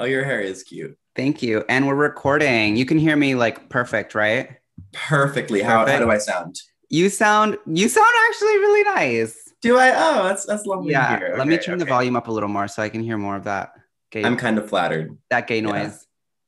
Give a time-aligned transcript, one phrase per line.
[0.00, 0.96] Oh, your hair is cute.
[1.14, 1.62] Thank you.
[1.68, 2.74] And we're recording.
[2.76, 4.48] You can hear me like perfect, right?
[4.94, 5.60] Perfectly.
[5.60, 6.56] How, how do I sound?
[6.88, 9.36] You sound you sound actually really nice.
[9.60, 9.90] Do I?
[9.94, 11.18] Oh, that's that's lovely Yeah.
[11.18, 11.34] to hear.
[11.36, 13.36] Let me Okay, turn the volume up a little more so I can hear more
[13.36, 13.72] of that
[14.10, 15.16] gay I'm kind of flattered.
[15.28, 15.70] that gay yeah.
[15.70, 16.06] noise.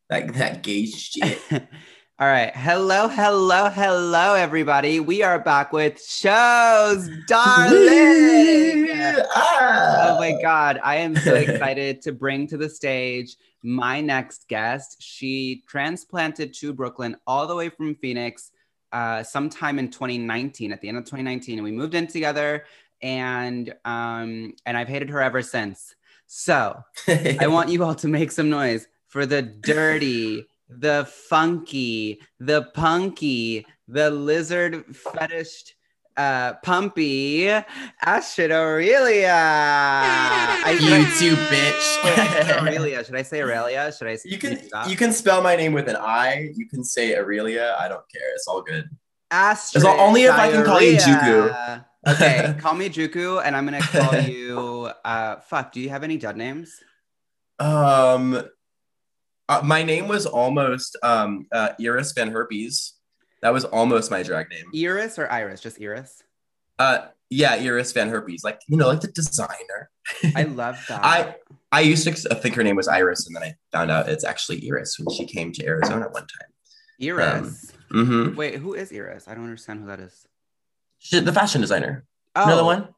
[0.08, 1.38] That that gay shit.
[2.18, 2.54] All right.
[2.56, 4.98] Hello, hello, hello, everybody.
[5.00, 8.81] We are back with shows, darling.
[9.34, 10.08] Ah.
[10.08, 10.80] Oh my God.
[10.82, 15.02] I am so excited to bring to the stage my next guest.
[15.02, 18.50] She transplanted to Brooklyn all the way from Phoenix
[18.92, 21.58] uh, sometime in 2019, at the end of 2019.
[21.58, 22.64] And we moved in together
[23.00, 25.94] and um, and I've hated her ever since.
[26.26, 32.62] So I want you all to make some noise for the dirty, the funky, the
[32.74, 35.74] punky, the lizard fetished
[36.16, 37.48] uh pumpy
[38.04, 39.32] Astrid Aurelia.
[39.34, 42.58] I, should I- you too, Wait, Astrid bitch.
[42.62, 43.04] Aurelia.
[43.04, 43.92] Should I say Aurelia?
[43.96, 44.88] Should I you can stop?
[44.88, 46.50] you can spell my name with an I.
[46.54, 47.76] You can say Aurelia.
[47.78, 48.34] I don't care.
[48.34, 48.88] It's all good.
[49.30, 51.84] Astrid As long- only if I can call you Juku.
[52.06, 54.90] Okay, call me Juku, and I'm gonna call you.
[55.04, 55.70] Uh, fuck.
[55.72, 56.74] Do you have any dud names?
[57.60, 58.42] Um,
[59.48, 62.94] uh, my name was almost um uh, Iris Van Herpes.
[63.42, 64.64] That was almost my drag name.
[64.74, 65.60] Iris or Iris?
[65.60, 66.22] Just Iris.
[66.78, 69.90] Uh, yeah, Iris Van Herpes, like you know, like the designer.
[70.34, 71.04] I love that.
[71.04, 71.34] I
[71.70, 74.62] I used to think her name was Iris, and then I found out it's actually
[74.68, 76.50] Iris when she came to Arizona one time.
[77.00, 77.72] Iris.
[77.90, 78.36] Mm-hmm.
[78.36, 79.26] Wait, who is Iris?
[79.26, 80.26] I don't understand who that is.
[80.98, 82.04] She, the fashion designer.
[82.36, 82.88] Oh, Another one.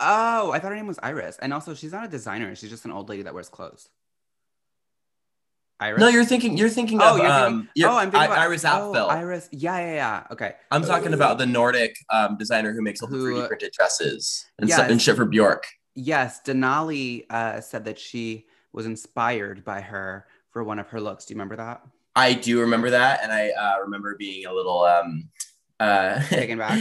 [0.00, 1.38] Oh, I thought her name was Iris.
[1.40, 2.54] And also, she's not a designer.
[2.56, 3.88] She's just an old lady that wears clothes.
[5.82, 6.00] Iris.
[6.00, 6.56] No, you're thinking.
[6.56, 7.18] You're thinking Oh, of.
[7.18, 7.68] you're um, thinking.
[7.74, 9.08] you're- oh, I'm thinking I- about Iris oh, Apfel.
[9.08, 9.48] Iris.
[9.52, 10.26] Yeah, yeah, yeah.
[10.30, 10.54] Okay.
[10.70, 14.68] I'm talking about the Nordic um, designer who makes all the 3D printed dresses and,
[14.68, 14.78] Yes.
[14.78, 15.64] stuff and shit for Bjork.
[15.94, 21.26] Yes, Denali uh, said that she was inspired by her for one of her looks.
[21.26, 21.82] Do you remember that?
[22.16, 25.28] I do remember that, and I uh, remember being a little um,
[25.80, 26.78] uh, Taken back?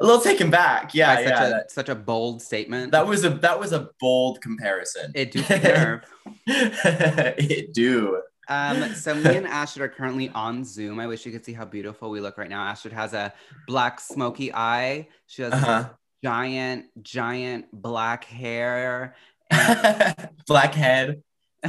[0.00, 0.94] a little taken back.
[0.94, 1.28] Yeah, By yeah.
[1.28, 2.92] such a that, such a bold statement.
[2.92, 5.10] that was a that was a bold comparison.
[5.14, 6.02] it do nerve.
[6.46, 8.22] it do.
[8.48, 10.98] Um, so me and Astrid are currently on Zoom.
[11.00, 12.62] I wish you could see how beautiful we look right now.
[12.64, 13.32] Astrid has a
[13.66, 15.08] black smoky eye.
[15.26, 15.90] She has Uh-huh.
[16.24, 19.14] giant, giant black hair.
[20.46, 21.22] Black head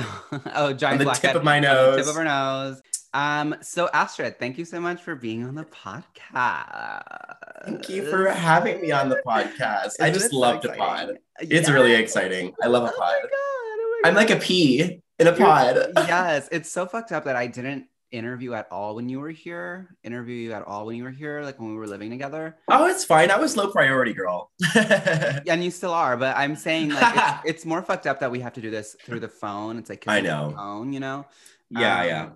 [0.56, 1.98] oh, giant on the black tip head of my nose.
[1.98, 2.82] tip of her nose.
[3.14, 7.04] Um, so Astrid, thank you so much for being on the podcast.
[7.66, 9.94] Thank you for having me on the podcast.
[10.00, 11.10] I just so love the pod.
[11.40, 11.58] exciting?
[11.58, 12.54] It's really exciting.
[12.62, 12.98] I love a pod.
[13.00, 14.44] Oh my God, oh my I'm like a God.
[14.44, 15.78] pea in a pod.
[15.98, 19.96] yes, it's so fucked up that I didn't interview at all when you were here.
[20.04, 22.58] Interview you at all when you were here, like when we were living together.
[22.68, 23.30] Oh, it's fine.
[23.30, 24.50] I was low priority, girl.
[24.76, 28.40] and you still are but i'm saying like it's, it's more fucked up that we
[28.40, 30.54] have to do this through the phone it's like I know.
[30.56, 31.26] phone you know
[31.70, 32.30] yeah, Um, yeah.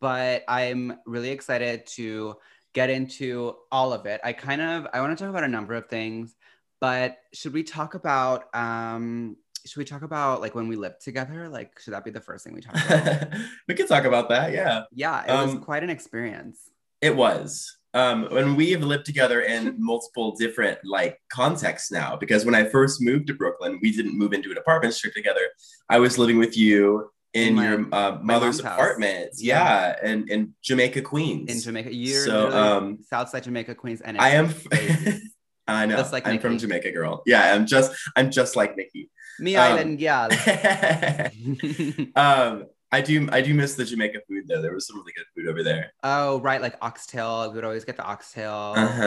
[0.00, 2.36] but i'm really excited to
[2.74, 5.74] get into all of it i kind of i want to talk about a number
[5.74, 6.34] of things
[6.80, 9.36] but should we talk about um
[9.68, 12.44] should we talk about like when we lived together like should that be the first
[12.44, 13.28] thing we talk about
[13.68, 14.52] we could talk about that.
[14.52, 16.58] Yeah, yeah it was Um, quite an experience
[17.00, 17.76] it was.
[17.94, 23.00] Um, when we've lived together in multiple different like contexts now, because when I first
[23.00, 25.46] moved to Brooklyn, we didn't move into an apartment straight together.
[25.88, 29.30] I was living with you in In my- your uh, mother's apartment.
[29.38, 29.94] Yeah.
[30.02, 31.50] Yeah, in, in Jamaica, Queens.
[31.54, 34.52] in jamaica you're So, um, southside jamaica queens and I am.
[35.68, 35.96] I know.
[35.96, 37.22] Just like I'm from Jamaica, girl.
[37.26, 37.92] Yeah, I'm just.
[38.16, 39.10] I'm just like Nikki.
[39.38, 40.30] Me Um, island gal
[42.16, 43.28] um, I do.
[43.30, 44.62] I do miss the Jamaica food though.
[44.62, 45.92] There was some really good food over there.
[46.02, 47.48] Oh, right, like oxtail.
[47.50, 49.02] We would always get the oxtail Uh-huh.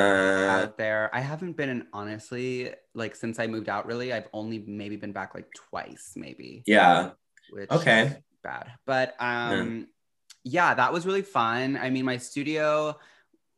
[0.47, 1.09] out there.
[1.13, 3.85] I haven't been in honestly, like since I moved out.
[3.85, 6.65] Really, I've only maybe been back like twice, maybe.
[6.65, 7.11] Yeah.
[7.49, 8.03] Which Okay.
[8.03, 9.87] is bad, but um,
[10.43, 11.77] yeah, that was really fun.
[11.77, 12.97] I mean, my studio.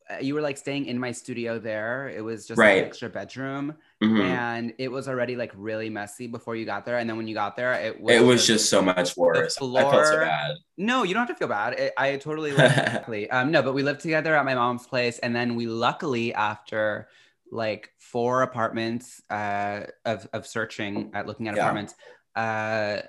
[0.09, 2.09] Uh, You were like staying in my studio there.
[2.09, 2.79] It was just Right.
[2.79, 4.21] an extra bedroom, Mhm.
[4.21, 6.97] and it was already like really messy before you got there.
[6.97, 9.57] And then when you got there, it was It was just so much worse.
[9.57, 10.55] I felt so floor- bad.
[10.77, 11.73] no, you don't have to feel bad.
[11.79, 12.51] It, I totally.
[13.31, 17.07] Um, no, but we lived together at my mom's place, and then we luckily after
[17.51, 21.61] like four apartments uh, of of searching at looking at Yeah.
[21.63, 21.93] apartments,
[22.35, 23.01] uh,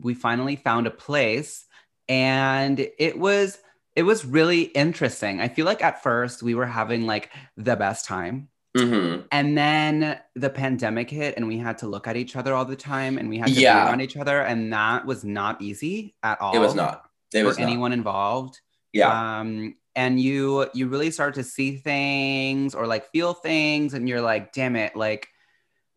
[0.00, 1.66] we finally found a place,
[2.08, 3.58] and it was
[3.96, 5.40] it was really interesting.
[5.40, 8.48] I feel like at first we were having like the best time.
[8.76, 9.24] Mhm.
[9.32, 12.76] And then the pandemic hit, and we had to look at each other all the
[12.76, 13.86] time, and we had to be Yeah.
[13.86, 17.02] around each other, and that was not easy at all It was not.
[17.34, 17.68] It was for not.
[17.68, 18.60] anyone involved.
[18.92, 19.08] Yeah.
[19.40, 24.20] Um, and you you really start to see things or like feel things, and you're
[24.20, 25.26] like, damn it, like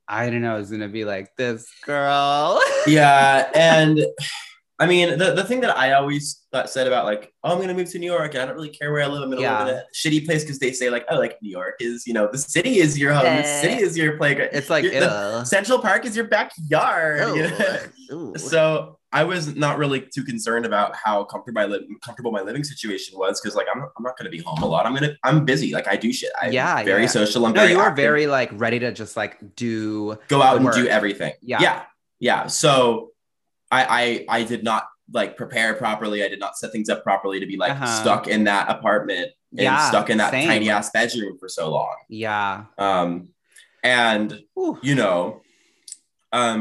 [0.07, 2.59] I don't know, it's gonna be like this girl.
[2.87, 4.03] yeah, and
[4.83, 7.73] I mean, the, the thing that I always thought, said about like, oh, I'm gonna
[7.73, 9.21] move to New York and I don't really care where I live.
[9.23, 9.59] I'm gonna Yeah.
[9.63, 12.13] live in a shitty place because they say like, oh, like New York is, you
[12.13, 13.61] know, the city is your home, the Eh.
[13.61, 14.49] city is your playground.
[14.53, 14.85] It's like.
[15.47, 17.35] Central Park is your backyard.
[17.35, 17.43] you
[18.09, 18.33] know?
[18.37, 22.63] So I was not really too concerned about how comfortable my li- comfortable my living
[22.63, 24.85] situation was because like I'm not, I'm not gonna be home a lot.
[24.85, 25.71] I'm gonna I'm busy.
[25.73, 26.31] Like I do shit.
[26.39, 27.07] I'm Yeah, very yeah.
[27.07, 27.45] social.
[27.45, 28.03] I'm no, very you are active.
[28.03, 30.17] very like ready to just like do.
[30.27, 30.75] go out and work.
[30.75, 31.33] do everything.
[31.41, 31.61] Yeah.
[31.61, 31.83] Yeah.
[32.19, 32.47] Yeah.
[32.47, 33.12] So
[33.77, 36.23] I I I did not like prepare properly.
[36.23, 38.01] I did not set things up properly to be like Uh-huh.
[38.01, 40.47] stuck in that apartment and Yeah, stuck in that same.
[40.47, 41.95] tiny ass bedroom for so long.
[42.09, 42.65] Yeah.
[42.77, 43.29] Um
[43.83, 44.27] and
[44.57, 44.77] Ooh.
[44.81, 45.41] you know,
[46.31, 46.59] um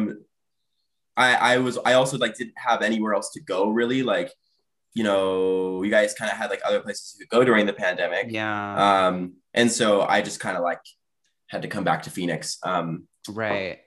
[1.16, 4.02] I I was I also like didn't have anywhere else to go really.
[4.02, 4.30] Like,
[4.94, 7.72] you know, you guys kind of had like other places you could go during the
[7.72, 8.26] pandemic.
[8.30, 9.06] Yeah.
[9.06, 10.80] Um, and so I just kind of like
[11.48, 12.58] had to come back to Phoenix.
[12.62, 13.80] Um, right.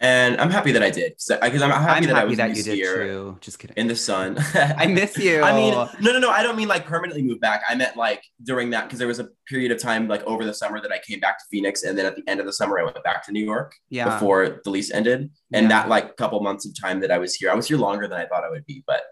[0.00, 2.62] And I'm happy that I did because I'm happy I'm that I was that you
[2.62, 3.38] did too.
[3.40, 3.76] Just kidding.
[3.76, 4.36] in the sun.
[4.54, 5.42] I miss you.
[5.42, 6.30] I mean, no, no, no.
[6.30, 7.62] I don't mean like permanently move back.
[7.68, 10.54] I meant like during that because there was a period of time like over the
[10.54, 12.78] summer that I came back to Phoenix, and then at the end of the summer
[12.78, 14.04] I went back to New York yeah.
[14.04, 15.30] before the lease ended.
[15.52, 15.68] And Yeah.
[15.68, 18.18] that like couple months of time that I was here, I was here longer than
[18.18, 18.82] I thought I would be.
[18.86, 19.02] But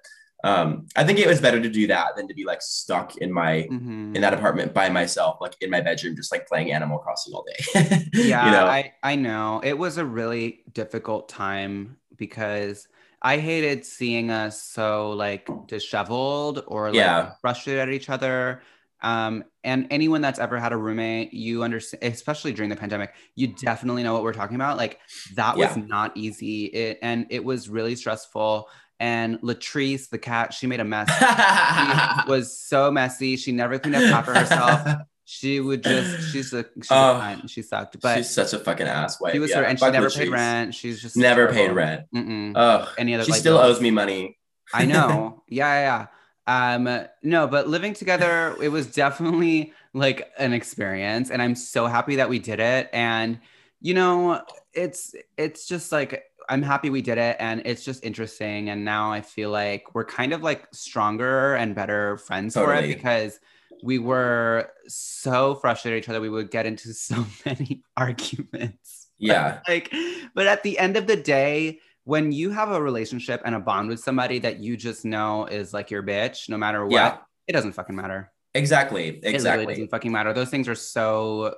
[0.44, 3.32] um, I think it was better to do that than to be like stuck in
[3.32, 4.14] my Mhm.
[4.16, 7.44] in that apartment by myself, like in my bedroom, just like playing Animal Crossing all
[7.44, 8.08] day.
[8.12, 8.66] yeah you know.
[8.66, 12.88] i i know it was a really difficult time because
[13.22, 17.32] i hated seeing us so like disheveled or like Yeah.
[17.40, 18.62] frustrated at each other
[19.02, 23.48] um and anyone that's ever had a roommate you understand especially during the pandemic you
[23.48, 24.98] definitely know what we're talking about like
[25.34, 28.68] that was not easy it and it was really stressful
[29.02, 33.96] and latrice the cat she made a mess she was so messy she never cleaned
[33.96, 34.80] up after herself
[35.24, 37.16] she would just she's a she's Oh.
[37.16, 37.50] a cunt.
[37.50, 39.32] she sucked but she's such a fucking asswife.
[39.32, 40.16] she was yeah, her, and she never Latrice.
[40.18, 40.74] paid rent.
[40.74, 42.06] She's just Never paid rent.
[42.14, 42.88] Mm-mm.
[42.98, 43.24] Any other?
[43.24, 43.76] She like, still bills.
[43.76, 44.38] owes me money.
[44.74, 45.42] I know.
[45.48, 46.06] yeah, yeah.
[46.46, 46.74] yeah.
[46.74, 52.16] Um, no, but living together, it was definitely like an experience, and I'm so happy
[52.16, 52.90] that we did it.
[52.92, 53.38] And
[53.80, 54.42] you know,
[54.74, 58.70] it's it's just like I'm happy we did it, and it's just interesting.
[58.70, 62.86] And now I feel like we're kind of like stronger and better friends for it
[62.86, 63.38] because
[63.82, 66.20] we were so frustrated at each other.
[66.20, 69.60] We would get into so many arguments Yeah.
[69.68, 69.92] like
[70.34, 73.88] but at the end of the day when you have a relationship and a bond
[73.88, 77.18] with somebody that you just know is like your bitch no matter what Yeah.
[77.46, 79.08] it doesn't fucking matter Exactly.
[79.08, 79.66] it literally Exactly.
[79.74, 81.54] doesn't fucking matter those things are so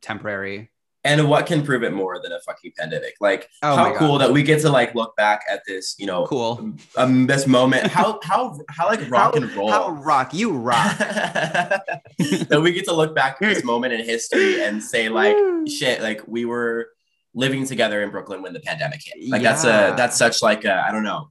[0.00, 0.70] temporary
[1.02, 3.14] And what can prove it more than a fucking pandemic?
[3.20, 3.98] Like Oh how God.
[3.98, 7.46] cool that we get to like look back at this, you know, cool um, this
[7.46, 7.86] moment.
[7.86, 9.70] How how how like rock how, and roll.
[9.70, 14.60] how rock you rock that we get to look back at this moment in history
[14.62, 15.36] and say like
[15.66, 16.90] shit like we were
[17.34, 20.82] living together in brooklyn when the pandemic hit like that's a that's such like a
[20.86, 21.30] i don't know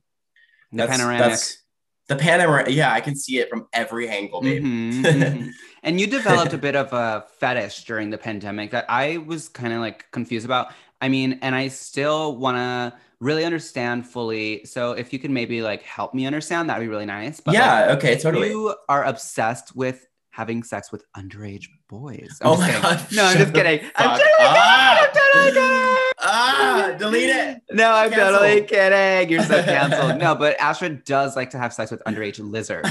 [0.71, 1.63] the that's, panoramic that's
[2.07, 5.49] the panoramic yeah i can see it from every angle babe Mhm, mhm.
[5.83, 9.73] And you developed a bit of a fetish during the pandemic that I was kind
[9.73, 10.73] of like confused about.
[11.01, 14.65] I mean, and I still want to really understand fully.
[14.65, 17.39] So if you could maybe like help me understand, that'd be really nice.
[17.39, 22.37] But like, yeah okay totally you are obsessed with having sex with underage boys.
[22.41, 22.81] I'm oh my kidding.
[22.81, 23.89] god No, I'm just kidding.
[23.95, 24.55] I'm totally kidding.
[24.55, 25.98] I'm totally kidding.
[26.31, 28.39] Ah delete it No, I'm Cancel.
[28.39, 29.29] totally kidding.
[29.29, 30.17] You're so canceled.
[30.19, 32.89] no, but Astrid does like to have sex with underage lizards.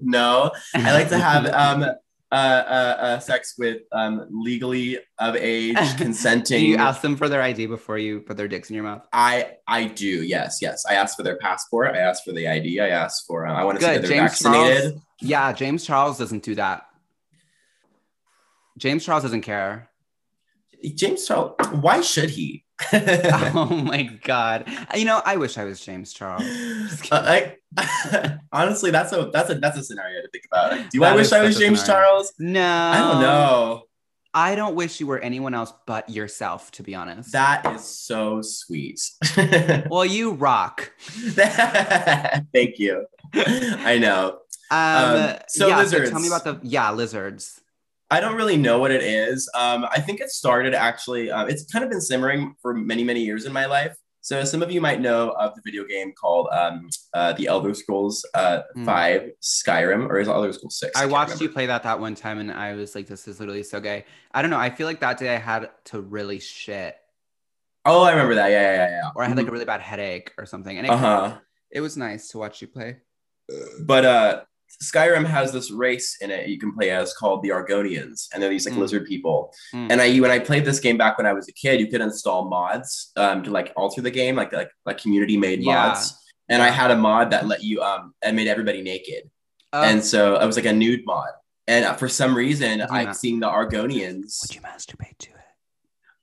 [0.02, 1.84] no i like to have um
[2.30, 6.64] uh, uh, uh, sex with um, legally of age, Do consenting.
[6.64, 9.06] you ask them for their ID before you put their dicks in your mouth?
[9.12, 10.06] I I do.
[10.06, 10.82] Yes, yes.
[10.88, 11.94] I ask for their passport.
[11.94, 12.80] I ask for the ID.
[12.80, 13.46] I ask for.
[13.46, 14.82] Uh, I want to see that they're James vaccinated.
[14.92, 15.02] Charles.
[15.20, 16.86] Yeah, James Charles doesn't do that.
[18.78, 19.90] James Charles doesn't care.
[20.94, 21.54] James Charles.
[21.80, 22.64] Why should he?
[22.92, 24.66] oh my god.
[24.94, 26.42] You know, I wish I was James Charles.
[27.10, 30.90] Uh, I, honestly, that's a that's a that's a scenario to think about.
[30.90, 32.04] Do That I wish I was James scenario.
[32.06, 32.32] Charles?
[32.38, 32.68] No.
[32.68, 33.82] I don't know.
[34.34, 37.32] I don't wish you were anyone else but yourself, to be honest.
[37.32, 38.98] That is so sweet.
[39.90, 40.90] well, you rock.
[40.98, 43.06] Thank you.
[43.34, 44.38] I know.
[44.70, 44.78] Um,
[45.30, 46.04] Um, so yeah, lizards.
[46.06, 47.60] So tell me about the yeah lizards.
[48.12, 49.48] I don't really know what it is.
[49.54, 51.30] Um, I think it started actually.
[51.30, 53.96] Uh, it's kind of been simmering for many, many years in my life.
[54.20, 57.74] So some of you might know of the video game called um, uh, the Elder
[57.74, 58.84] Scrolls uh, Hmm.
[58.84, 60.92] Five Skyrim, or is it Elder Scrolls Six?
[60.94, 63.40] I can't watched you play that that one time, and I was like, "This is
[63.40, 64.58] literally so gay." I don't know.
[64.58, 66.94] I feel like that day I had to really shit,
[67.84, 68.50] Oh, I remember that.
[68.50, 68.90] Yeah, yeah, yeah.
[68.90, 69.10] yeah.
[69.16, 71.38] or I had like a really bad headache or something, and it, uh huh.
[71.70, 72.98] it was nice to watch you play.
[73.80, 74.42] But uh,
[74.82, 78.50] Skyrim has this race in it you can play as called the Argonians, and they're
[78.50, 78.78] these like Mm.
[78.80, 79.54] lizard people.
[79.74, 79.90] Mm.
[79.92, 82.00] And I when I played this game back when I was a kid, you could
[82.00, 85.88] install mods um, to like alter the game, like like like community made Yeah.
[85.88, 86.18] mods.
[86.48, 89.30] and I had a mod that let you um and made everybody naked,
[89.72, 91.30] Oh, and so it was like a nude mod.
[91.68, 94.42] And uh, for some reason, I'm not- seeing the Argonians.
[94.42, 95.36] would you masturbate to it?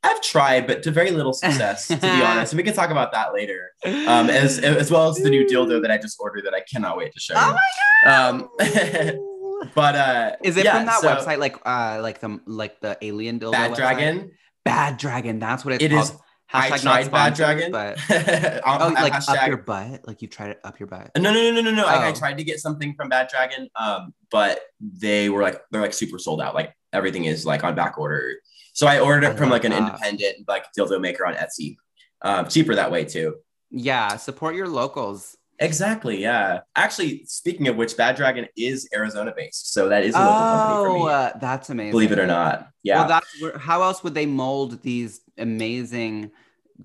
[0.01, 2.53] I've tried, but to very little success, to be honest.
[2.53, 3.72] And we can talk about that later.
[3.86, 6.98] Um, as as well as the new dildo that I just ordered that I cannot
[6.98, 7.39] wait to show you.
[7.41, 7.58] Oh
[8.06, 8.50] my Um,
[9.75, 12.98] but uh, Is it yeah, from that so website like uh like the like the
[13.01, 13.51] alien dildo?
[13.51, 13.75] Bad website?
[13.75, 14.32] Dragon.
[14.63, 15.39] Bad Dragon.
[15.39, 16.03] That's what it's It called.
[16.03, 16.13] is.
[16.51, 17.72] Hashtag not tried Bad Dragon.
[17.72, 20.08] but oh, like hashtag- up your butt.
[20.08, 21.12] Like you tried it up your butt.
[21.15, 21.86] No, no, no, no, no, no.
[21.86, 22.13] I, I Oh.
[22.15, 26.18] tried to get something from Bad Dragon, um, but they were like they're like super
[26.18, 26.56] sold out.
[26.56, 28.34] Like everything is like on back order.
[28.80, 31.76] So I ordered it from like an independent like dildo maker on Etsy.
[32.22, 33.36] Um, cheaper that way too.
[33.70, 35.36] Yeah, support your locals.
[35.60, 36.22] Exactly.
[36.22, 36.62] Yeah.
[36.78, 40.78] Actually, speaking of which, Bad Dragon is Arizona based, so that is a local company
[40.78, 41.12] for Oh, me.
[41.12, 41.92] uh, that's amazing.
[41.92, 42.70] believe it or not.
[42.82, 43.00] Yeah.
[43.00, 46.32] Well, that's how else would they mold these amazing,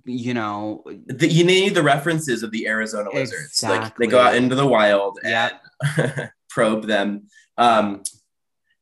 [0.04, 0.82] you know?
[1.06, 3.62] the, you need the references of the Arizona lizards.
[3.62, 5.52] Like they go out into the wild and
[6.50, 7.28] probe them.
[7.56, 8.02] Um,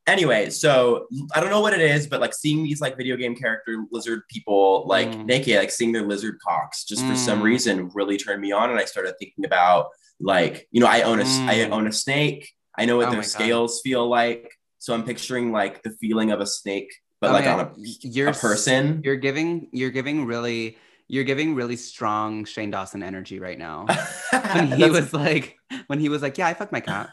[0.07, 3.35] anyway, so I don't know what it is, but like seeing these like video game
[3.35, 5.25] character lizard people like Mm.
[5.25, 7.43] naked, like seeing their lizard cocks, just for some Mm.
[7.43, 9.87] reason really turned me on, and I started thinking about
[10.19, 11.71] like you know I own a s- I Mm.
[11.71, 12.49] own a snake.
[12.77, 13.29] I know what Oh their my God.
[13.29, 16.91] scales feel like, so I'm picturing like the feeling of a snake,
[17.21, 19.01] but Oh, like man, on a, you're a person.
[19.03, 19.69] You're giving.
[19.71, 20.77] You're giving really.
[21.09, 23.85] You're giving really strong Shane Dawson energy right now.
[24.55, 25.57] When he was like,
[25.87, 27.09] when he was like, yeah, I fucked my cat.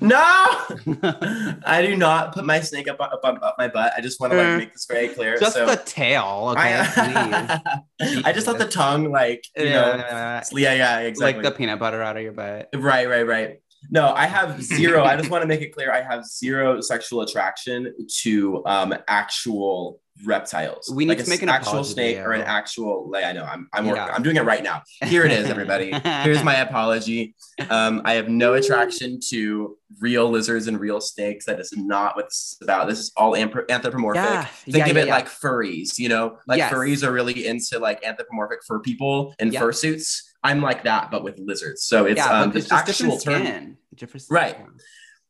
[0.00, 0.16] No,
[1.66, 3.92] I do not put my snake up, up, up, up my butt.
[3.96, 4.48] I just want to Mm.
[4.50, 5.36] like make this very clear.
[5.36, 7.60] Just so the tail, okay, I,
[8.24, 11.42] I just thought the tongue, like you know, Yeah, yeah, yeah, exactly.
[11.42, 12.68] like the peanut butter out of your butt.
[12.74, 13.58] right, right, right.
[13.90, 15.04] No, I have zero.
[15.04, 15.92] I just want to make it clear.
[15.92, 20.92] I have zero sexual attraction to um actual reptiles.
[20.94, 23.10] We need like to make an actual snake or an actual.
[23.10, 24.04] Like I know, I'm I'm working.
[24.06, 24.14] Yeah.
[24.14, 24.82] I'm doing it right now.
[25.02, 25.92] Here it is, everybody.
[26.22, 27.34] Here's my apology.
[27.68, 31.46] Um, I have no attraction to real lizards and real snakes.
[31.46, 32.88] That is not what this is about.
[32.88, 34.22] This is all anthropomorphic.
[34.22, 36.72] Yeah, Think yeah, of it like furries, you know, like Yes.
[36.72, 40.22] furries are really into like anthropomorphic fur people in fursuits.
[40.44, 41.82] I'm like that, but with lizards.
[41.82, 43.76] So it's yeah, um, but the actual different term.
[44.06, 44.26] skin.
[44.30, 44.56] Right.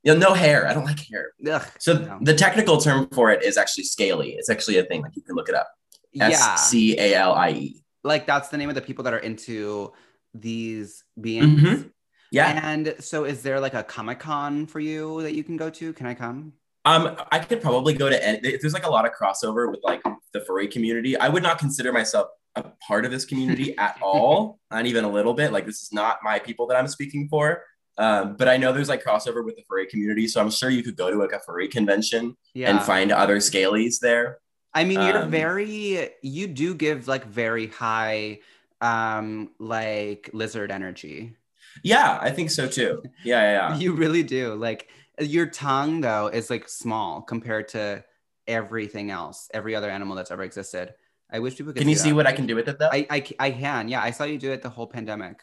[0.03, 0.67] You know, no hair.
[0.69, 1.33] I don't like hair.
[1.51, 2.19] Ugh, So no.
[2.21, 4.33] the technical term for it is actually scaly.
[4.33, 5.01] It's actually a thing.
[5.03, 5.69] Like you can look it up.
[6.13, 7.85] yeah, S C A L I E.
[8.03, 9.93] like that's the name of the people that are into
[10.35, 11.61] these beings.
[11.61, 11.91] Mhm.
[12.31, 12.61] Yeah.
[12.73, 15.93] And so, is there like a Comic Con for you that you can go to?
[15.93, 16.55] Can I come?
[16.85, 20.03] Um, I could probably go to any, there's like a lot of crossover with like
[20.35, 21.17] the furry community.
[21.17, 22.27] I would not consider myself
[22.57, 25.53] a part of this community at all, not even a little bit.
[25.53, 27.63] Like this is not my people that I'm speaking for.
[27.97, 30.83] Um, but I know there's like crossover with the furry community, so I'm sure you
[30.83, 32.71] could go to like a furry convention Yeah.
[32.71, 34.39] and find other scalies there.
[34.73, 38.41] I mean, you're um, very, you do give like very high,
[38.81, 41.37] um, like lizard energy.
[41.85, 43.03] Yeah, I think so too.
[43.25, 43.77] Yeah, yeah, yeah.
[43.79, 44.55] You really do.
[44.55, 44.89] Like
[45.21, 48.05] your tongue, though, is like small compared to
[48.49, 50.95] everything else, every other animal that's ever existed.
[51.35, 51.81] I wish people could.
[51.81, 52.89] Can you see what I can do with it though?
[52.91, 53.89] I, I, I can.
[53.89, 55.43] Yeah, I saw you do it the whole pandemic.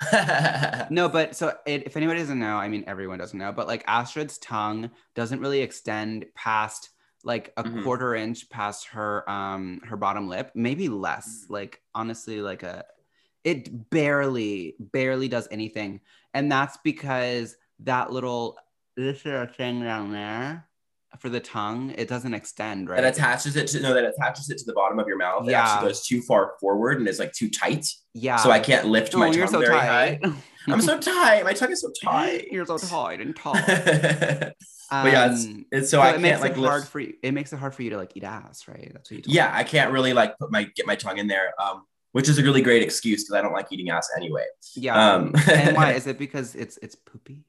[0.90, 3.84] No, but so it, if anybody doesn't know, I mean, everyone doesn't know, but like
[3.86, 6.90] Astrid's tongue doesn't really extend past
[7.24, 7.82] like a Mhm.
[7.82, 11.44] quarter inch past her um her bottom lip, maybe less.
[11.46, 11.50] Mm.
[11.50, 12.84] Like honestly, like a
[13.44, 16.00] it barely barely does anything,
[16.34, 18.56] and that's because that little
[18.96, 20.67] this little thing down there
[21.18, 23.00] for the tongue, it doesn't extend, right?
[23.00, 25.46] that attaches it to no, that attaches it to the bottom of your mouth.
[25.48, 25.62] It Yeah.
[25.62, 27.86] actually goes too far forward and is like too tight.
[28.14, 28.36] yeah.
[28.36, 30.22] So I can't lift Oh, my you're tongue so very tight.
[30.24, 30.32] high.
[30.72, 31.44] I'm so tight.
[31.44, 32.48] My tongue is so tight.
[32.52, 33.54] You're so tight and tall.
[33.66, 34.54] but
[34.90, 36.68] yeah, it's, Um, it's so, so I it can't like it lift.
[36.70, 37.14] hard for you.
[37.22, 38.90] It makes it hard for you to like eat ass, right?
[38.92, 39.34] That's what you.
[39.34, 39.52] Yeah, me.
[39.60, 42.42] I can't really like put my get my tongue in there, um, which is a
[42.42, 44.44] really great excuse because I don't like eating ass anyway.
[44.76, 45.14] yeah.
[45.14, 46.18] Um, and why is it?
[46.18, 47.44] Because it's it's poopy.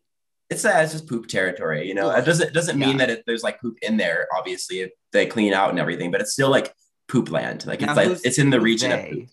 [0.50, 2.10] It's uh, it's just poop territory, you know.
[2.12, 3.06] It doesn't doesn't mean Yeah.
[3.06, 4.28] that it, there's like poop in there.
[4.38, 6.74] Obviously, if they clean out and everything, but it's still like
[7.08, 7.66] poop land.
[7.66, 9.30] Like Now, it's like it's in the region of poop.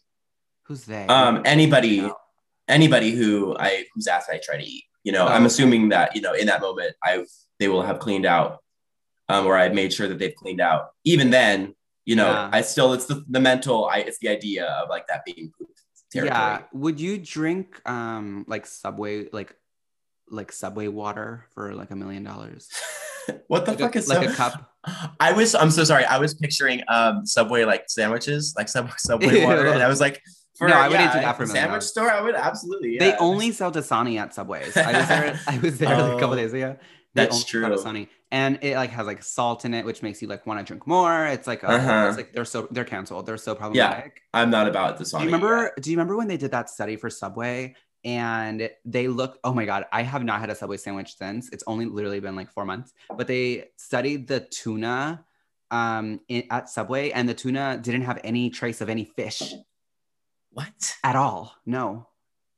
[0.65, 1.07] Who's they?
[1.07, 2.11] Um, anybody
[2.69, 4.85] anybody who I whose ass I try to eat.
[5.05, 7.99] You know, Oh, I'm assuming that you know in that moment I've they will have
[8.01, 8.59] cleaned out,
[9.29, 10.91] um, or I've made sure that they've cleaned out.
[11.05, 12.51] Even then, you know, Yeah.
[12.53, 13.87] I still it's the the mental.
[13.87, 15.71] I it's the idea of like that being poop
[16.13, 16.37] territory.
[16.37, 16.63] Yeah.
[16.73, 19.55] Would you drink um like Subway like
[20.31, 22.69] like Subway water for like a million dollars?
[23.49, 24.73] what the Like fuck a- is like so- a cup?
[25.21, 26.05] I was I'm so sorry.
[26.05, 30.23] I was picturing um Subway like sandwiches, like Subway Subway water, and I was like,
[30.61, 32.11] No, I wouldn't do that for a million sandwich store.
[32.11, 32.99] I would absolutely.
[32.99, 34.77] They only sell Dasani at Subways.
[34.77, 35.41] I was there.
[35.49, 36.77] I was there like a couple Oh, days ago.
[37.15, 37.63] They that's true.
[37.65, 40.65] Dasani, and it like has like salt in it, which makes you like want to
[40.65, 41.27] drink more.
[41.27, 42.07] It's like, oh, Uh-huh.
[42.09, 43.25] it's like they're so they're canceled.
[43.27, 44.21] They're so problematic.
[44.35, 45.11] Yeah, I'm not about this.
[45.13, 45.73] Do you remember?
[45.81, 47.75] Do you remember when they did that study for Subway
[48.07, 49.39] and they look.
[49.45, 51.51] Oh my god, I have not had a Subway sandwich since.
[51.53, 52.95] It's only literally been like four months.
[53.15, 55.25] But they studied the tuna
[55.73, 59.53] um in, at Subway, and the tuna didn't have any trace of any fish
[60.51, 60.95] What?
[61.05, 61.55] at all.
[61.67, 62.07] No,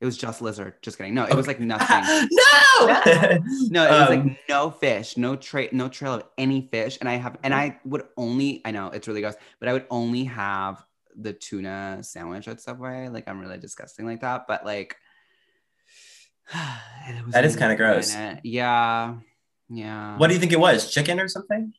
[0.01, 0.75] it was just lizard.
[0.83, 1.15] Just kidding.
[1.15, 2.29] No, it was like nothing.
[2.31, 3.39] no.
[3.71, 6.99] No, it was Um, like no fish, no trail, no trail of any fish.
[7.01, 9.87] And I have, and I would only, I know it's really gross, but I would
[9.91, 10.85] only have
[11.17, 13.09] the tuna sandwich at Subway.
[13.09, 14.97] Like I'm really disgusting like that, but like
[17.09, 18.15] it was That is kinda gross.
[18.43, 19.17] Yeah,
[19.69, 20.17] yeah.
[20.17, 20.91] what do you think it was?
[20.91, 21.73] Chicken or something?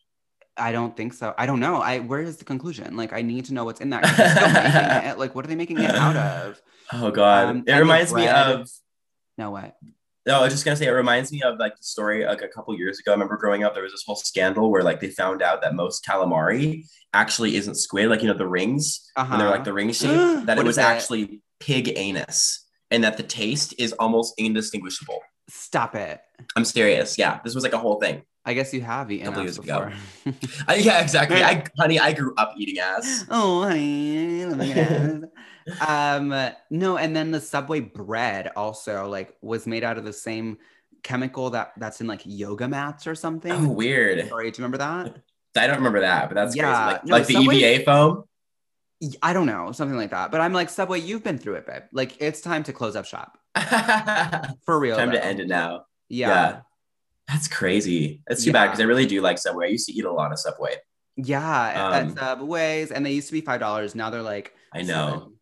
[0.58, 1.34] I don't think so.
[1.38, 1.78] I don't know.
[1.78, 2.98] I where is the conclusion?
[2.98, 4.04] Like I need to know what's in that.
[4.04, 5.18] 'cause they're still making it.
[5.20, 6.62] Like what are they making it out of?
[6.92, 7.46] Oh god.
[7.50, 8.68] Um, it reminds me of
[9.38, 9.76] No what?
[10.26, 12.48] No, I was just gonna say it reminds me of like the story like a
[12.48, 13.12] couple years ago.
[13.12, 15.76] I remember growing up, there was this whole scandal where like they found out that
[15.76, 16.84] most calamari
[17.14, 19.30] actually isn't squid, like you know the rings Uh-huh.
[19.30, 20.10] when they're like the ring shape,
[20.48, 20.96] that it was that?
[20.98, 25.20] actually pig anus, and that the taste is almost indistinguishable.
[25.50, 26.22] Stop it.
[26.56, 27.18] I'm serious.
[27.18, 28.24] Yeah, this was like a whole thing.
[28.46, 29.92] I guess you have eaten Couple us years ago.
[30.26, 30.64] before.
[30.68, 31.44] I, yeah, exactly.
[31.44, 33.26] I, honey, I grew up eating ass.
[33.30, 34.44] oh, honey.
[35.88, 40.58] um, no, and then the Subway bread also like was made out of the same
[41.04, 43.52] chemical that that's in like yoga mats or something.
[43.52, 44.28] Oh, weird.
[44.30, 45.18] Sorry, do you remember that?
[45.58, 46.94] I don't remember that, but that's Yeah, crazy.
[46.94, 48.24] Like, no, like the Subway- EVA foam.
[49.22, 50.32] I don't know, something like that.
[50.32, 51.84] But I'm like, Subway, you've been through it, babe.
[51.94, 53.38] Like, it's time to close up shop
[54.66, 54.98] for real.
[54.98, 55.86] Time to end it now.
[56.10, 56.28] Yeah.
[56.30, 56.60] Yeah.
[57.28, 58.22] That's crazy.
[58.28, 59.68] That's too bad because I really do like Subway.
[59.68, 60.76] I used to eat a lot of Subway.
[61.16, 63.94] Yeah, Um, at Subways, and they used to be five dollars.
[63.94, 65.10] Now they're like, I know.
[65.12, 65.34] seven.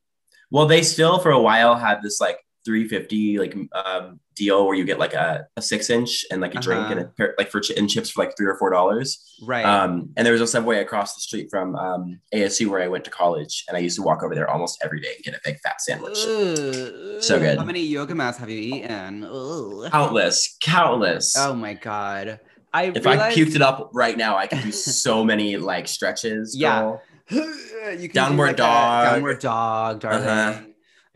[0.51, 4.85] Well, they still for a while had this like 350 like um deal where you
[4.85, 6.91] get like a, a six inch and like a drink Uh-huh.
[6.91, 9.23] and a pair, like for ch- and chips for like three or four dollars.
[9.43, 9.65] Right.
[9.65, 13.03] Um, and there was a Subway across the street from um, ASU where I went
[13.05, 15.39] to college, and I used to walk over there almost every day and get a
[15.43, 16.17] big fat sandwich.
[16.25, 17.21] Ugh.
[17.21, 17.57] So good.
[17.57, 19.23] How many yoga mats have you eaten?
[19.23, 19.91] Ugh.
[19.91, 21.35] Countless, countless.
[21.37, 22.39] Oh my god.
[22.73, 25.87] I if realized, I puked it up right now, I could do so many like
[25.87, 26.55] stretches.
[26.57, 26.79] Yeah.
[26.81, 27.01] girl.
[27.31, 29.05] you can Downward do like dog.
[29.15, 30.27] downward dog, darling.
[30.27, 30.61] Uh-huh.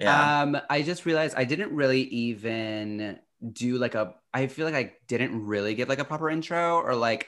[0.02, 0.42] Yeah.
[0.42, 3.20] Um, I just realized I didn't really even
[3.54, 4.16] do like a.
[4.34, 7.28] I feel like I didn't really give like a proper intro or like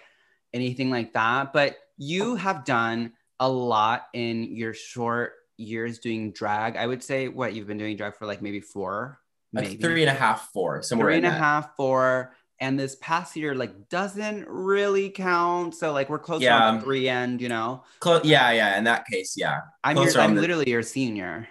[0.53, 1.53] anything like that.
[1.53, 6.75] But you have done a lot in your short years doing drag.
[6.77, 9.19] I would say what you've been doing drag for like maybe four,
[9.51, 12.33] Like maybe three and a half, four, somewhere three and a half, four.
[12.59, 15.75] And this past year, like, doesn't really count.
[15.75, 16.67] So, like, we're close Yeah.
[16.69, 17.83] on the three end, you know.
[17.99, 18.77] Clo- yeah, yeah.
[18.77, 19.61] In that case, yeah.
[19.83, 21.49] I'm your, I'm the- literally your senior.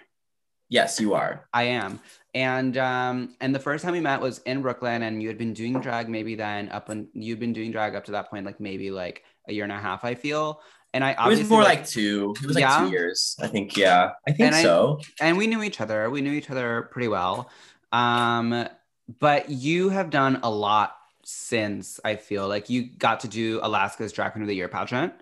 [0.73, 1.45] Yes, you are.
[1.53, 1.99] I am.
[2.33, 5.53] And um and the first time we met was in Brooklyn and you had been
[5.53, 8.59] doing drag maybe then up and you'd been doing drag up to that point like
[8.59, 10.61] maybe like a year and a half I feel.
[10.95, 12.33] And I It was more like, like two.
[12.41, 12.79] It was like Yeah?
[12.85, 13.35] two years.
[13.39, 13.77] I think.
[13.77, 14.99] Yeah, I think And I- so.
[15.21, 16.09] and we knew each other.
[16.09, 17.51] We knew each other pretty well.
[17.91, 18.67] Um
[19.19, 24.11] but you have done a lot since I feel like you got to do Alaska's
[24.11, 25.13] Drag Queen of the Year pageant,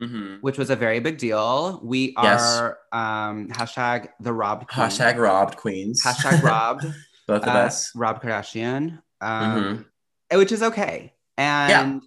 [0.00, 1.80] hmm which was a very big deal.
[1.82, 2.42] We Yes.
[2.42, 4.88] are um hashtag the robbed queen.
[4.88, 6.02] Hashtag robbed queens.
[6.04, 6.84] hashtag robbed.
[7.26, 7.90] Both of uh, us.
[7.96, 9.86] Rob Kardashian, um,
[10.30, 10.38] Mhm.
[10.38, 11.12] which is okay.
[11.36, 12.02] And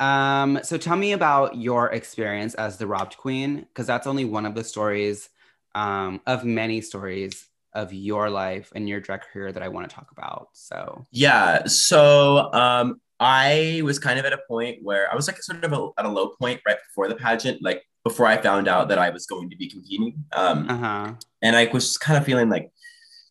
[0.00, 4.44] um, so tell me about your experience as the robbed queen, because that's only one
[4.44, 5.28] of the stories
[5.74, 9.94] um, of many stories of your life and your drag career that I want to
[9.94, 10.48] talk about.
[10.54, 11.66] So Yeah.
[11.66, 15.72] So um, I was kind of at a point where I was like sort of
[15.72, 18.98] a, at a low point right before the pageant, like before I found out that
[18.98, 20.24] I was going to be competing.
[20.34, 21.12] Um, uh huh.
[21.42, 22.70] and I was just kind of feeling like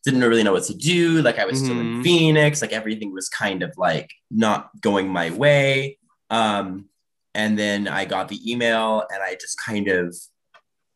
[0.03, 1.21] didn't really know what to do.
[1.21, 2.03] Like I was still in Mhm.
[2.03, 2.61] Phoenix.
[2.61, 5.97] Like everything was kind of like not going my way.
[6.29, 6.89] Um,
[7.33, 10.15] and then I got the email, and I just kind of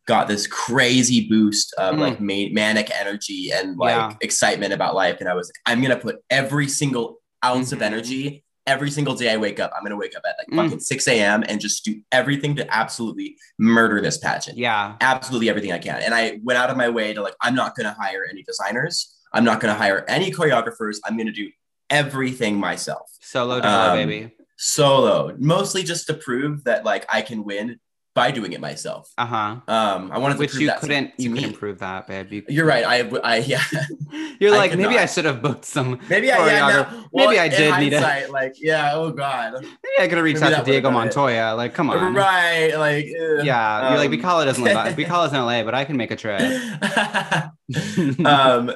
[0.08, 2.00] got this crazy boost of Mm.
[2.00, 4.14] like ma- manic energy and like Yeah.
[4.22, 5.18] excitement about life.
[5.20, 7.84] And I was like, I'm gonna put every single ounce of Mhm.
[7.84, 8.44] energy.
[8.70, 10.64] Every single day I wake up, I'm gonna wake up at like Mm.
[10.64, 11.44] fucking 6 a.m.
[11.50, 14.96] and just do everything to absolutely murder this pageant Yeah.
[15.02, 16.02] absolutely everything I can.
[16.04, 19.16] And I went out of my way to like, I'm not to hire any designers.
[19.34, 20.98] I'm not to hire any choreographers.
[21.04, 21.50] I'm to do
[21.90, 24.32] everything myself Solo Um, baby.
[24.58, 27.80] solo, mostly just to prove that like I can win
[28.20, 29.10] by doing it myself.
[29.18, 29.56] Uh huh.
[29.68, 31.12] Um, I wanted to Which you that couldn't.
[31.18, 31.40] you me.
[31.40, 32.32] couldn't prove that, babe.
[32.34, 32.84] You, You're right.
[32.86, 33.64] I, I, yeah,
[34.40, 34.98] You're I like maybe not.
[35.04, 36.00] I should have booked some.
[36.10, 39.70] maybe I, yeah, no, maybe well, I did need a- Like, yeah, oh god, Maybe
[40.00, 41.06] I could have reached Maybe out to Diego would've it.
[41.06, 41.54] Montoya.
[41.56, 42.14] Like, come on.
[42.14, 42.74] right?
[42.78, 43.06] Like.
[43.08, 44.96] Yeah, you're like Bicala doesn't live.
[44.96, 46.42] Bicala's in LA, but I can make a trip.
[48.26, 48.72] um,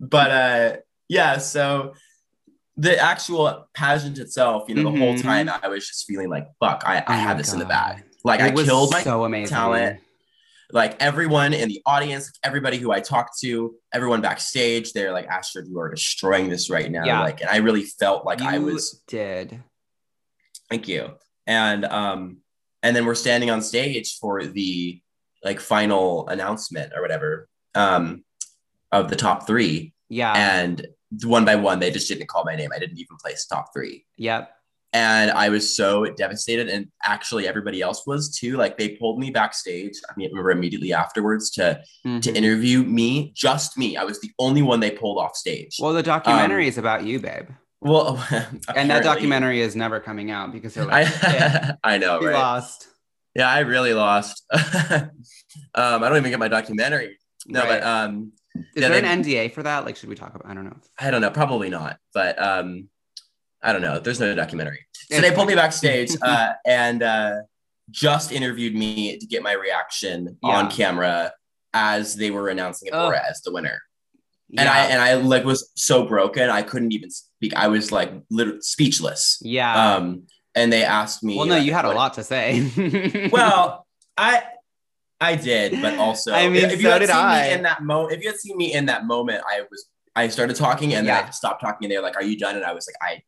[0.00, 0.76] but uh,
[1.08, 1.94] yeah, so
[2.76, 5.22] the actual pageant itself, you know, the whole Mhm.
[5.22, 7.66] time I was just feeling like, fuck, I, I Oh had my this in the
[7.66, 8.02] bag.
[8.24, 9.54] Like I It was killed my so amazing.
[9.54, 10.00] talent.
[10.72, 15.66] like everyone in the audience, everybody who I talked to, everyone backstage, they're like, Astrid,
[15.68, 17.04] you are destroying this right now.
[17.04, 17.20] Yeah.
[17.20, 19.62] Like, and I really felt like you I was did.
[20.70, 21.10] Thank you.
[21.46, 22.38] And um,
[22.82, 25.00] and then we're standing on stage for the
[25.44, 28.24] like final announcement or whatever um
[28.92, 29.92] of the top three.
[30.08, 30.32] Yeah.
[30.34, 30.86] And
[31.24, 32.70] one by one, they just didn't call my name.
[32.74, 34.06] I didn't even place top three.
[34.16, 34.54] yep.
[34.94, 36.68] And I was so devastated.
[36.68, 38.56] And actually everybody else was too.
[38.56, 39.94] Like they pulled me backstage.
[40.08, 42.36] I mean, I remember immediately afterwards to to Mhm.
[42.36, 43.96] interview me, just me.
[43.96, 45.76] I was the only one they pulled off stage.
[45.80, 47.46] Well, the documentary is about you, babe.
[47.80, 48.22] Well,
[48.76, 52.34] And that documentary is never coming out because they're like, I, I know, you right?
[52.34, 52.86] lost.
[53.34, 54.44] Yeah, I really lost.
[54.52, 55.10] um,
[55.74, 57.18] I don't even get my documentary.
[57.46, 57.80] No, Right.
[57.80, 59.84] but um, Is yeah, there they- an NDA for that?
[59.84, 60.50] Like, should we talk about?
[60.50, 60.76] I don't know.
[60.98, 61.96] I don't know, probably not.
[62.14, 62.88] But um,
[63.62, 63.98] I don't know.
[64.00, 64.80] There's no documentary.
[65.10, 67.36] So they pulled me backstage uh, and uh,
[67.90, 70.50] just interviewed me to get my reaction Yeah.
[70.56, 71.32] on camera
[71.74, 73.12] as they were announcing Ugh.
[73.12, 73.80] Abhora as the winner.
[74.58, 74.72] And Yeah.
[74.72, 77.54] I and I like was so broken I couldn't even speak.
[77.54, 79.38] I was like literally speechless.
[79.42, 79.94] yeah.
[79.94, 81.36] Um, and they asked me.
[81.38, 83.28] well, no, you had a lot to say.
[83.32, 83.86] well,
[84.18, 84.42] I
[85.20, 87.46] I did, but also I mean, if you so had did seen I.
[87.48, 90.28] me in that moment, if you had seen me in that moment, I was I
[90.28, 92.64] started talking and then I stopped talking and they were like, "Are you done?" And
[92.66, 93.22] I was like, "I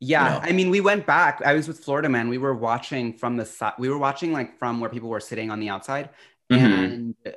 [0.00, 0.40] Yeah.
[0.42, 1.40] I mean, we went back.
[1.44, 2.28] I was with Florida Man.
[2.28, 3.74] We were watching from the side.
[3.78, 6.10] We were watching like from where people were sitting on the outside.
[6.52, 6.58] Mhm.
[6.58, 7.36] And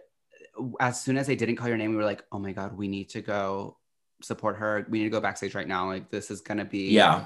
[0.80, 2.88] as soon as they didn't call your name, we were like, "Oh my god, we
[2.88, 3.78] need to go
[4.22, 4.86] support her.
[4.89, 5.88] We need to go backstage right now.
[5.88, 7.26] Like this is gonna be yeah,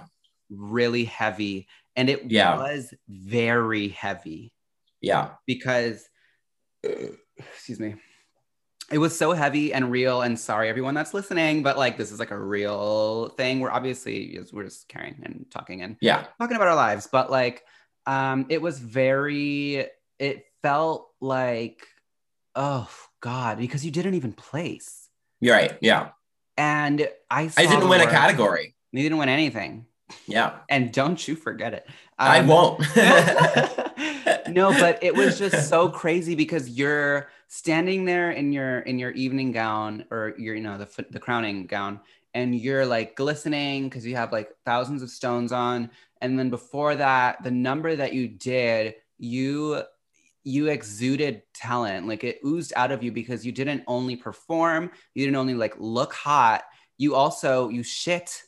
[0.50, 2.58] really heavy." And it Yeah.
[2.58, 4.54] was very heavy
[5.02, 6.08] yeah, because,
[6.84, 7.96] excuse me,
[8.92, 10.22] it was so heavy and real.
[10.22, 13.60] And sorry, everyone that's listening, but like this is like a real thing.
[13.60, 17.64] We're obviously we're just carrying and talking and yeah, talking about our lives, but like
[18.06, 19.86] um it was very
[20.20, 21.88] it felt like
[22.56, 22.90] oh
[23.22, 25.08] god because you didn't even place.
[25.40, 25.78] you're right.
[25.82, 26.10] Yeah,
[26.58, 28.76] And I I didn't win a category.
[28.92, 29.86] You didn't win anything.
[30.28, 31.88] Yeah, And don't you forget it.
[32.20, 32.80] I Um, won't.
[34.50, 39.12] no, but it was just so crazy because you're standing there in your in your
[39.12, 42.00] evening gown or your you know the the crowning gown
[42.34, 45.90] and you're like glistening because you have like thousands of stones on
[46.22, 49.84] and then before that the number that you did you
[50.44, 52.08] you exuded talent.
[52.08, 55.76] Like it oozed out of you because you didn't only perform you didn't only like
[55.78, 56.64] look hot
[56.98, 58.44] you also you shit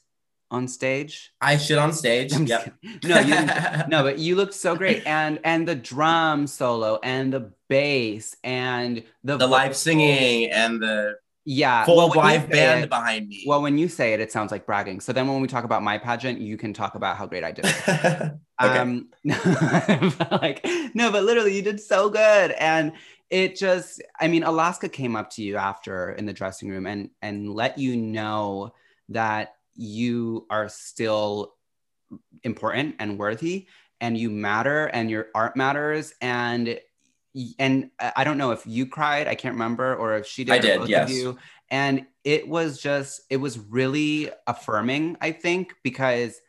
[0.54, 2.32] on stage I shit on stage.
[2.34, 2.74] I'm Yep.
[3.04, 3.36] no you
[3.90, 9.04] no but you looked so great and and the drum solo and the bass and
[9.24, 13.44] the the live singing and the yeah full well, live band it- behind me.
[13.48, 15.82] well when you say it it sounds like bragging so then when we talk about
[15.84, 18.40] my pageant you can talk about how great i did okay.
[18.62, 19.10] um
[20.32, 22.94] like no but literally you did so good and
[23.30, 27.10] it just i mean alaska came up to you after in the dressing room and
[27.22, 28.74] and let you know
[29.10, 31.54] that you are still
[32.44, 33.68] important and worthy
[34.00, 36.80] and you matter and your art matters and
[37.58, 40.54] and I don't know if you cried, I can't remember, or if she did.
[40.54, 41.12] I did, both of yes.
[41.12, 41.38] you.
[41.72, 46.40] And it was just, it was really affirming, I think, because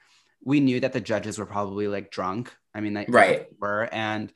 [0.42, 2.54] we knew that the judges were probably like drunk.
[2.74, 3.46] I mean, they Right.
[3.58, 4.30] were, and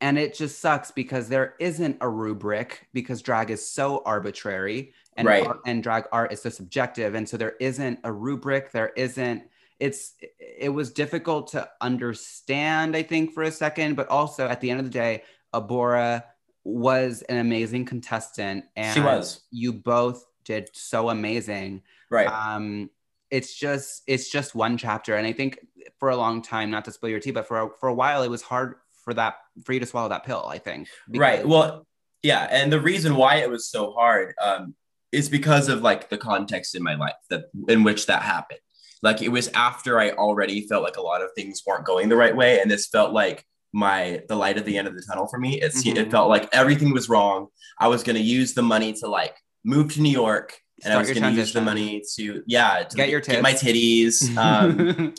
[0.00, 5.26] and it just sucks because there isn't a rubric because drag is so arbitrary and
[5.28, 5.46] Right.
[5.46, 8.72] art- and drag art is so subjective, and so there isn't a rubric.
[8.72, 9.42] There isn't.
[9.78, 14.70] It's it was difficult to understand, I think, for a second, but also at the
[14.70, 16.24] end of the day, Abhora
[16.64, 22.26] was an amazing contestant, and she was You both did so amazing right.
[22.26, 22.90] um
[23.30, 25.56] it's just it's just one chapter and i think
[26.00, 28.24] for a long time not to spill your tea but for a, for a while
[28.24, 31.86] it was hard for that for you to swallow that pill i think right well
[32.24, 34.74] yeah and the reason why it was so hard um
[35.12, 38.60] is because of like the context in my life that in which that happened.
[39.02, 42.16] Like it was after i already felt like a lot of things weren't going the
[42.16, 45.26] right way and this felt like my the light at the end of the tunnel
[45.28, 45.60] for me.
[45.60, 45.96] It's Mhm.
[45.96, 47.48] it felt like everything was wrong.
[47.78, 50.96] I was going to use the money to like move to new york and i
[50.98, 54.14] was going to use the money to yeah to Get your get my titties
[54.46, 55.14] um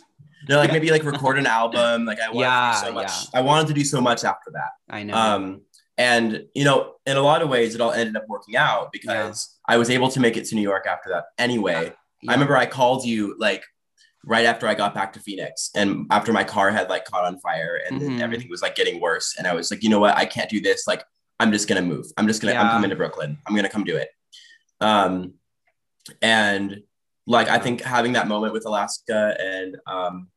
[0.49, 2.03] no like maybe like record an album.
[2.05, 3.11] Like i wanted Yeah, to do so much.
[3.33, 3.39] yeah.
[3.39, 4.71] i wanted to do so much after that.
[4.89, 5.13] I know.
[5.15, 5.61] Um,
[5.97, 9.57] and you know, in a lot of ways, it all ended up working out because
[9.67, 11.25] I was able to make it to New York after that.
[11.37, 12.31] Anyway, Yeah.
[12.31, 13.63] I remember I called you like
[14.25, 17.39] right after I got back to Phoenix, and after my car had like caught on
[17.39, 18.21] fire and Mhm.
[18.21, 20.61] everything was like getting worse, and I was like, you know what, I can't do
[20.61, 20.87] this.
[20.87, 21.03] Like,
[21.39, 22.05] I'm just gonna move.
[22.17, 22.53] I'm just gonna.
[22.55, 23.37] I'm coming to Brooklyn.
[23.45, 24.09] I'm gonna come do it.
[24.79, 25.33] Um,
[26.21, 26.81] and
[27.27, 30.27] like I think having that moment with Alaska and um,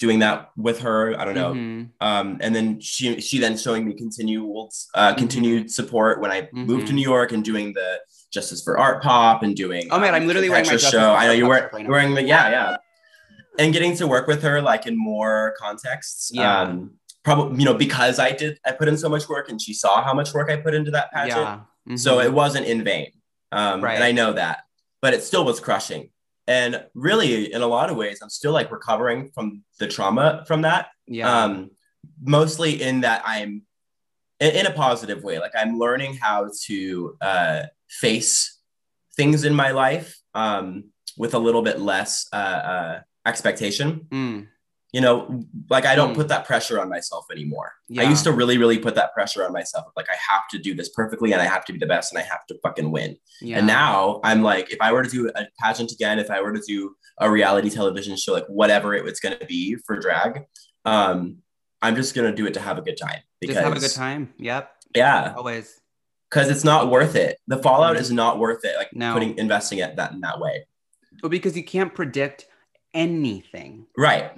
[0.00, 1.18] doing that with her.
[1.20, 1.52] I don't know.
[1.52, 1.90] Mhm.
[2.00, 5.18] Um, and then she she then showing me continual uh, Mm-hmm.
[5.18, 6.96] continued support when I moved to Mhm.
[6.96, 8.00] New York and doing the
[8.32, 11.12] Justice for Art Pop and doing Oh, man, um, I'm literally wearing my Justice show.
[11.14, 12.76] I know you're wearing, right wearing the yeah yeah,
[13.58, 16.30] and getting to work with her like in more contexts.
[16.32, 16.60] Yeah.
[16.62, 16.92] Um,
[17.22, 20.02] probably you know because I did I put in so much work and she saw
[20.02, 21.40] how much work I put into that pageant.
[21.86, 21.96] Yeah.
[21.96, 22.24] So Mhm.
[22.24, 23.12] it wasn't in vain.
[23.52, 23.94] Um, Right.
[23.94, 24.64] And I know that,
[25.02, 26.08] but it still was crushing.
[26.46, 30.62] And really, in a lot of ways, I'm still like recovering from the trauma from
[30.62, 30.88] that.
[31.06, 31.44] yeah.
[31.44, 31.70] Um,
[32.22, 33.62] mostly in that I'm
[34.40, 35.38] in, in a positive way.
[35.38, 38.60] Like I'm learning how to uh, face
[39.16, 40.84] things in my life um,
[41.16, 44.06] with a little bit less uh, uh, expectation.
[44.10, 44.48] Mm.
[44.94, 46.16] You know, like I don't Mm.
[46.20, 47.72] put that pressure on myself anymore.
[47.88, 48.02] yeah.
[48.02, 49.86] I used to really, really put that pressure on myself.
[49.96, 52.18] Like I have to do this perfectly and I have to be the best and
[52.22, 53.16] I have to fucking win.
[53.40, 53.58] yeah.
[53.58, 56.52] And now I'm like, if I were to do a pageant again, if I were
[56.52, 60.44] to do a reality television show, like whatever it was going to be for drag,
[60.84, 61.38] um,
[61.82, 63.20] I'm just going to do it to have a good time.
[63.40, 64.32] Because, just have a good time.
[64.38, 64.70] Yep.
[64.94, 65.34] Yeah.
[65.36, 65.80] Always.
[66.30, 67.38] Because it's not worth it.
[67.48, 68.76] The fallout is not worth it.
[68.76, 69.12] Like No.
[69.12, 70.66] putting, investing it that in that way.
[71.22, 72.46] Well, because you can't predict
[72.94, 73.86] anything.
[73.98, 74.30] Right.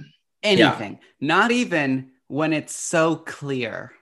[0.46, 0.98] Anything.
[1.20, 3.92] Not even when it's so clear.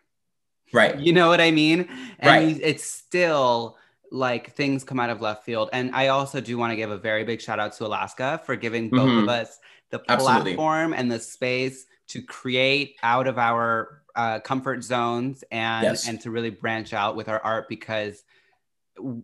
[0.72, 0.98] Right.
[0.98, 1.88] You know what I mean?
[2.18, 2.60] And Right.
[2.62, 3.76] it's still
[4.10, 5.70] like things come out of left field.
[5.72, 8.56] And I also do want to give a very big shout out to Alaska for
[8.56, 9.28] giving both of Mhm.
[9.28, 9.58] us
[9.90, 10.54] the Absolutely.
[10.54, 16.06] platform and the space to create out of our uh, comfort zones and Yes.
[16.08, 18.22] and to really branch out with our art because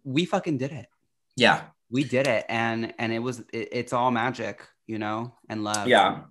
[0.04, 0.88] we fucking did it.
[1.37, 1.62] Yeah.
[1.90, 5.87] We did it, and and it was it, it's all magic, you know, and love.
[5.87, 6.22] Yeah.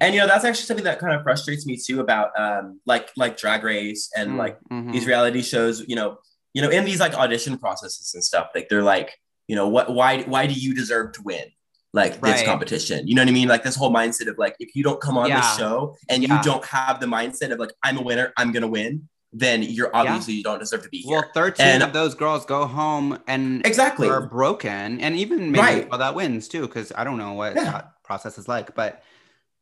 [0.00, 3.10] And you know, that's actually something that kind of frustrates me too about um like
[3.16, 4.92] like drag race and Mm, like mhm.
[4.92, 6.18] these reality shows, you know,
[6.54, 9.92] you know, in these like audition processes and stuff, like they're like, you know, what
[9.94, 11.44] why why do you deserve to win?
[11.92, 13.08] Like this competition.
[13.08, 13.48] You know what I mean?
[13.48, 15.40] Like this whole mindset of like if you don't come on Yeah.
[15.40, 16.36] the show and Yeah.
[16.36, 19.90] you don't have the mindset of like I'm a winner, I'm gonna win, then you're
[19.94, 21.20] obviously you don't deserve to be here.
[21.20, 24.08] Well, 13 And- of those girls go home and exactly.
[24.08, 25.90] are broken, and even maybe Right.
[25.90, 27.64] well, that wins too, because I don't know what Yeah.
[27.64, 29.02] that process is like, but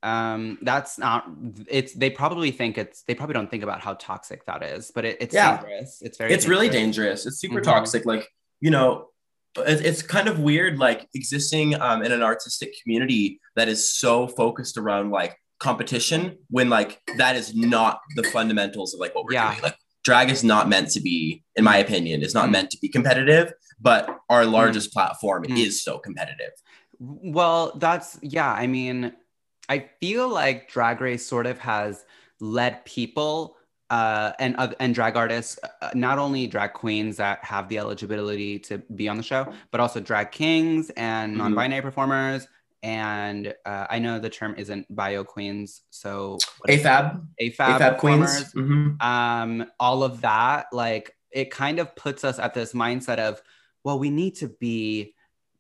[0.05, 1.27] um that's not
[1.69, 5.05] it's they probably think it's they probably don't think about how toxic that is but
[5.05, 5.57] it, it's Yeah.
[5.61, 7.27] dangerous it's very it's really dangerous.
[7.27, 7.65] It's super Mhm.
[7.65, 8.07] toxic.
[8.07, 8.29] Like,
[8.61, 9.09] you know,
[9.57, 14.29] it- it's kind of weird, like existing um, in an artistic community that is so
[14.29, 19.33] focused around like competition when like that is not the fundamentals of like what we're
[19.33, 19.51] Yeah.
[19.51, 19.63] doing.
[19.65, 22.53] Like drag is not meant to be, in my opinion, is not Mm.
[22.53, 25.59] meant to be competitive, but our largest platform Mm.
[25.59, 26.53] is so competitive.
[27.01, 28.53] Well, that's yeah.
[28.53, 29.13] I mean,
[29.69, 32.05] I feel like Drag Race sort of has
[32.41, 33.57] led people
[33.91, 38.59] uh, and oth- and drag artists, uh, not only drag queens that have the eligibility
[38.59, 41.39] to be on the show, but also drag kings and Mhm.
[41.39, 42.47] non-binary performers.
[42.83, 46.85] And uh, I know the term isn't bio queens, so what is it?
[46.85, 48.53] AFAB, AFAB, AFAB queens.
[48.55, 49.03] Mhm.
[49.03, 53.41] um, all of that, like it kind of puts us at this mindset of,
[53.85, 55.15] well, we need to be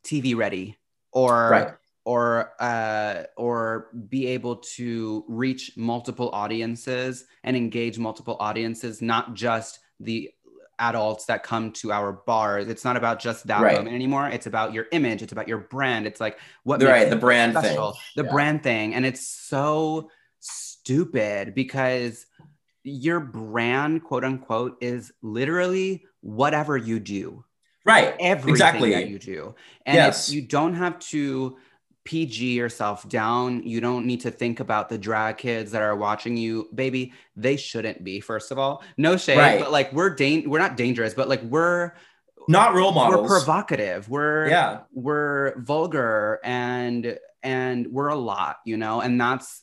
[0.04, 0.76] TV ready
[1.12, 1.74] or Right.
[2.08, 9.80] Or uh, or be able to reach multiple audiences and engage multiple audiences, not just
[10.00, 10.30] the
[10.78, 12.66] adults that come to our bars.
[12.68, 13.76] It's not about just that Right.
[13.76, 14.26] moment anymore.
[14.30, 15.20] It's about your image.
[15.20, 16.06] It's about your brand.
[16.06, 17.76] It's like what Right, the brand thing.
[18.16, 18.30] the Yeah.
[18.30, 22.24] brand thing, and it's so stupid because
[22.84, 27.44] your brand, quote unquote, is literally whatever you do
[27.84, 28.14] Right.
[28.18, 28.90] everything Exactly.
[28.92, 29.54] that you do.
[29.84, 30.28] And Yes.
[30.28, 31.58] if you don't have to
[32.08, 36.38] PG yourself down, you don't need to think about the drag kids that are watching
[36.38, 37.12] you, baby.
[37.36, 38.18] They shouldn't be.
[38.20, 39.60] First of all, no shade, Right.
[39.60, 41.92] but like we're dan- we're not dangerous, but like we're
[42.48, 43.28] Not role models.
[43.28, 44.08] we're provocative.
[44.08, 44.78] We're Yeah.
[44.90, 49.60] we're vulgar and and we're a lot, you know, and that's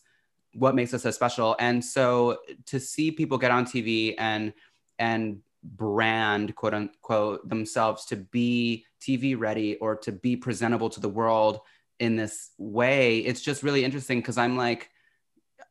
[0.53, 1.55] what makes us so special.
[1.59, 4.53] And so to see people get on TV and
[4.99, 11.09] and brand quote unquote themselves to be TV ready or to be presentable to the
[11.09, 11.59] world
[11.99, 14.89] in this way, it's just really interesting because I'm like,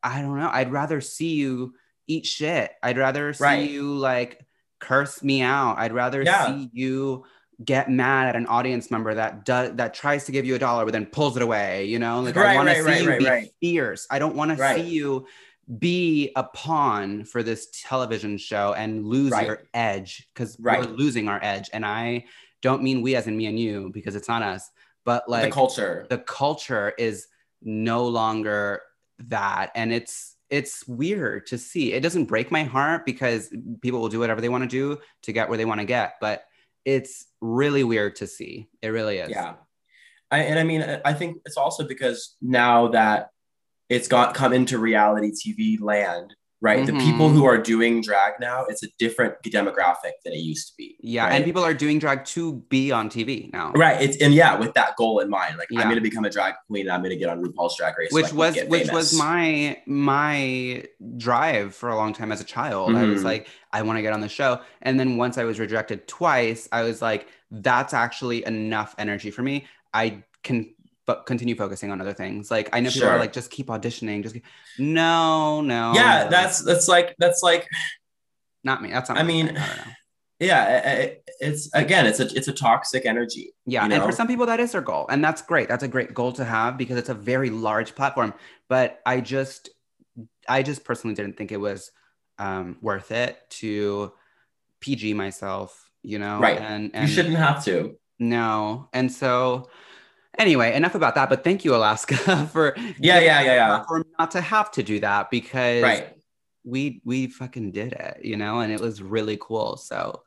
[0.03, 1.75] I don't know, I'd rather see you
[2.07, 2.73] eat shit.
[2.83, 3.71] I'd rather see Right.
[3.71, 4.45] you like
[4.81, 5.79] curse me out.
[5.79, 6.47] I'd rather Yeah.
[6.47, 7.25] see you
[7.65, 10.85] get mad at an audience member that does that tries to give you a dollar
[10.85, 13.09] but then pulls it away you know like i Right, want to see right, you
[13.11, 13.49] right, be right.
[13.61, 15.25] fierce i don't want to see you
[15.79, 19.47] be a pawn for this television show and lose Right.
[19.47, 20.81] your edge because Right.
[20.81, 22.25] we're losing our edge and i
[22.61, 24.69] don't mean we as in me and you because it's not us
[25.05, 26.07] but like the culture.
[26.11, 27.27] the culture is
[27.63, 28.83] no longer
[29.19, 34.09] that and it's it's weird to see it doesn't break my heart because people will
[34.09, 36.45] do whatever they want to do to get where they want to get but
[36.85, 39.55] it's really weird to see it really is Yeah.
[40.31, 43.31] I, and I mean, I think it's also because now that
[43.89, 46.87] it's got come into reality TV land, right?
[46.87, 47.01] The Mhm.
[47.01, 50.97] people who are doing drag now, it's a different demographic than it used to be.
[51.01, 51.33] Yeah, right?
[51.35, 53.73] and people are doing drag to be on TV now.
[53.73, 54.01] Right.
[54.01, 55.81] It's and yeah, with that goal in mind, like Yeah.
[55.81, 56.87] I'm gonna become a drag queen.
[56.87, 60.85] and I'm gonna get on RuPaul's Drag Race, which can was which was my my
[61.17, 63.25] drive for a long time as a child i was Mhm.
[63.25, 66.69] like i want to get on the show and then once i was rejected twice
[66.73, 70.74] i was like that's actually enough energy for me i can
[71.07, 74.23] but continue focusing on other things like i know people are like just keep auditioning
[74.23, 74.45] just keep...
[74.79, 76.25] no no yeah.
[76.25, 76.31] no.
[76.31, 77.69] That's that's like that's like
[78.63, 79.57] not me that's not I mean, thing.
[79.57, 79.93] i don't know
[80.41, 81.09] yeah.
[81.41, 83.53] It's again, it's a it's a toxic energy.
[83.67, 85.69] Yeah, you and for some people that is their goal, and that's great.
[85.69, 88.35] That's a great goal to have because it's a very large platform.
[88.69, 89.71] But I just,
[90.49, 91.91] I just personally didn't think it was
[92.39, 94.13] um, worth it to
[94.81, 96.39] PG myself, you know.
[96.39, 96.59] Right.
[96.61, 97.97] And you and shouldn't have to.
[98.19, 99.69] no, and so
[100.39, 101.29] anyway, enough about that.
[101.29, 103.85] But thank you, Alaska, for Yeah, yeah, yeah, yeah.
[103.85, 106.17] for not to have to do that because Right.
[106.65, 109.77] we we fucking did it, you know, and it was really cool.
[109.77, 110.23] So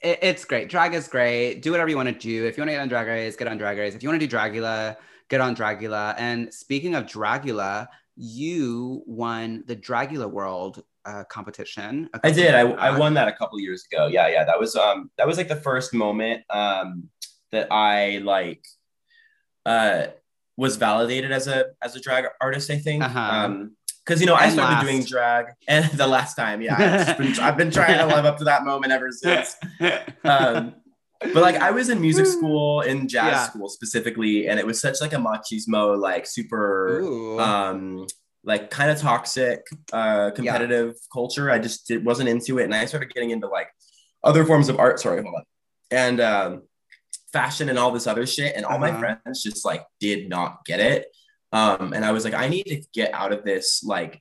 [0.00, 0.68] it, it's great.
[0.68, 1.62] Drag is great.
[1.62, 2.46] Do whatever you want to do.
[2.46, 3.94] If you want to get on Drag Race, get on Drag Race.
[3.94, 4.96] If you want to do Dragula,
[5.28, 6.14] get on Dragula.
[6.18, 12.08] And speaking of Dragula, you won the Dragula World uh, competition.
[12.22, 12.54] I did.
[12.54, 14.06] I, I won that a couple years ago.
[14.06, 14.44] Yeah, yeah.
[14.44, 17.08] That was um that was like the first moment um
[17.50, 18.64] that I like
[19.66, 20.06] uh
[20.56, 23.02] was validated as a as a drag artist, I think.
[23.04, 23.20] Uh-huh.
[23.20, 24.84] Um because you know I started last.
[24.84, 27.06] doing drag and the last time, yeah.
[27.08, 29.56] I've, been, I've been trying to live up to that moment ever since.
[30.24, 30.74] Um,
[31.20, 33.42] but like I was in music school, in jazz Yeah.
[33.48, 37.38] school specifically, and it was such like a machismo, like super Ooh.
[37.38, 38.06] um
[38.44, 42.84] like kind of toxic uh competitive culture i just did, wasn't into it and i
[42.86, 43.68] started getting into like
[44.24, 45.44] other forms of art sorry hold on
[45.92, 46.62] and um
[47.32, 49.00] fashion and all this other shit and all my Uh-huh.
[49.24, 51.06] friends just like did not get it
[51.52, 54.20] um and i was like i need to get out of this like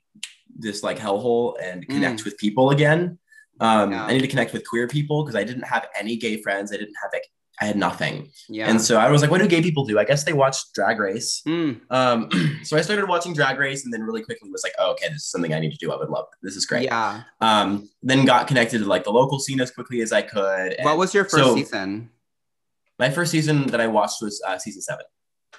[0.57, 3.17] this like hellhole and connect with people again
[3.59, 3.91] um Mm.
[3.91, 4.05] Yeah.
[4.05, 6.77] i need to connect with queer people because i didn't have any gay friends i
[6.77, 7.25] didn't have like
[7.61, 8.69] i had nothing yeah.
[8.69, 10.99] and so i was like what do gay people do i guess they watch drag
[10.99, 12.29] race Mm, um,
[12.63, 15.23] so I started watching Drag Race, and then really quickly was like, oh, okay, this
[15.23, 15.91] is something I need to do.
[15.91, 16.25] I would love.
[16.41, 16.85] This is great.
[16.85, 17.23] yeah.
[17.41, 20.73] Um, then got connected to like the local scene as quickly as I could.
[20.73, 22.09] and What was your first so- season?
[22.99, 25.05] My first season that I watched was uh, season seven.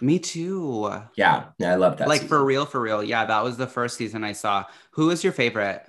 [0.01, 0.91] Me too.
[1.17, 2.09] Yeah, yeah, I love that.
[2.09, 2.29] like season.
[2.29, 3.03] for real, for real.
[3.03, 4.65] Yeah, that was the first season I saw.
[4.93, 5.85] Who was your favorite?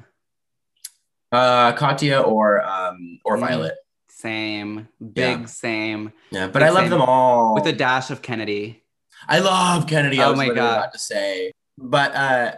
[1.32, 3.42] uh, Katya or um or Mm.
[3.42, 3.76] Violet.
[4.10, 5.46] Same, big Yeah.
[5.46, 7.56] same, Yeah, but Big I love them all.
[7.56, 8.84] with a dash of Kennedy.
[9.28, 10.20] I love Kennedy.
[10.22, 10.78] I Oh was my God.
[10.78, 12.56] about to say, but uh,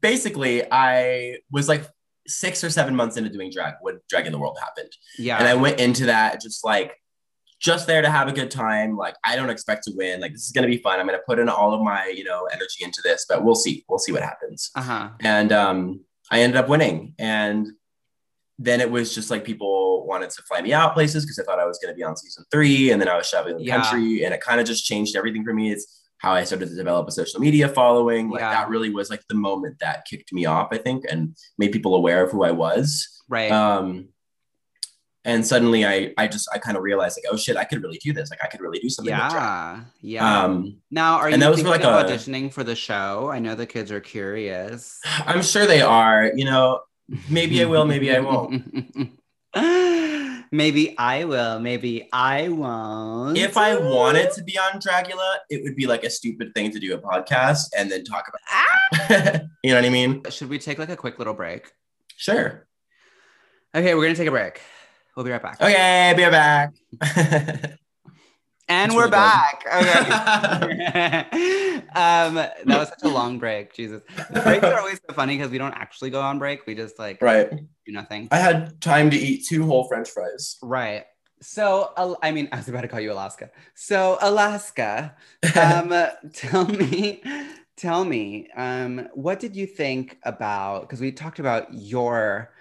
[0.00, 1.84] basically, I was like
[2.26, 4.92] six or seven months into doing drag when Drag in the World happened.
[5.18, 7.00] Yeah, And I went into that just like,
[7.60, 8.96] just there to have a good time.
[8.96, 10.20] Like, I don't expect to win.
[10.20, 11.00] Like, this is going to be fun.
[11.00, 13.54] I'm going to put in all of my, you know, energy into this, but we'll
[13.56, 13.84] see.
[13.88, 14.70] We'll see what happens.
[14.76, 15.08] uh huh.
[15.20, 17.14] And um, I ended up winning.
[17.18, 17.68] And
[18.60, 21.58] then it was just like people wanted to fly me out places because I thought
[21.60, 22.90] I was going to be on season three.
[22.90, 23.80] And then I was traveling the Yeah.
[23.82, 24.24] country.
[24.24, 25.70] And it kind of just changed everything for me.
[25.72, 28.28] It's how I started to develop a social media following.
[28.30, 28.50] Like, Yeah.
[28.50, 31.94] that really was like the moment that kicked me off, I think, and made people
[31.94, 33.50] aware of who I was Right.
[33.52, 34.08] um
[35.24, 37.98] and suddenly i i just i kind of realized like oh shit i could really
[37.98, 39.80] do this like i could really do something yeah.
[40.00, 40.42] Yeah.
[40.44, 43.28] um now, are you and that was like a- auditioning for the show?
[43.30, 45.00] I know the kids are curious.
[45.26, 46.80] i'm sure they are you know
[47.28, 48.62] maybe i will maybe i won't
[50.50, 51.58] maybe I will.
[51.60, 53.36] Maybe I won't.
[53.36, 56.78] if i wanted to be on dragula it would be like a stupid thing to
[56.78, 60.78] do a podcast and then talk about you know what i mean Should we take
[60.78, 61.72] like a quick little break?
[62.16, 62.66] sure
[63.74, 64.62] Okay, we're gonna take a break.
[65.18, 65.60] We'll be right back.
[65.60, 66.72] okay be right back
[68.68, 69.64] and we're back.
[69.66, 71.74] Okay.
[71.96, 73.74] um, that was such a long break.
[73.74, 74.00] Jesus.
[74.30, 76.68] The breaks are always so funny because we don't actually go on break.
[76.68, 78.28] We just like right do nothing.
[78.30, 81.04] i had time to eat two whole french fries Right.
[81.42, 83.50] So, Al- I mean, I was about to call you Alaska.
[83.74, 85.16] So, Alaska,
[85.60, 85.92] um,
[86.32, 87.24] tell me,
[87.76, 90.82] tell me, um, what did you think about?
[90.82, 92.52] Because we talked about your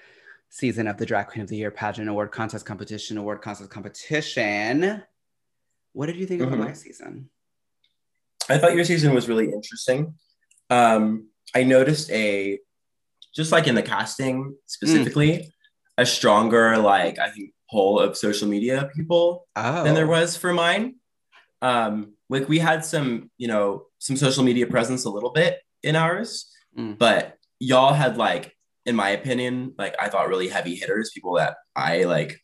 [0.49, 5.03] season of the Drag Queen of the Year pageant award contest competition, award contest competition.
[5.93, 6.63] What did you think about Mhm.
[6.65, 7.29] my season?
[8.49, 10.15] I thought your season was really interesting.
[10.69, 12.59] Um, I noticed a
[13.35, 15.53] just like in the casting specifically,
[15.97, 20.53] a stronger like I think pull of social media people Oh, than there was for
[20.53, 20.95] mine.
[21.61, 25.95] Um, like we had some, you know, some social media presence a little bit in
[25.95, 26.97] ours, Mm.
[26.97, 28.55] but y'all had like,
[28.87, 32.39] in my opinion, like I thought really heavy hitters, people that I like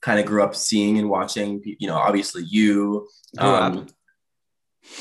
[0.00, 1.62] kind of grew up seeing and watching.
[1.78, 3.06] You know, obviously you.
[3.38, 3.86] Um,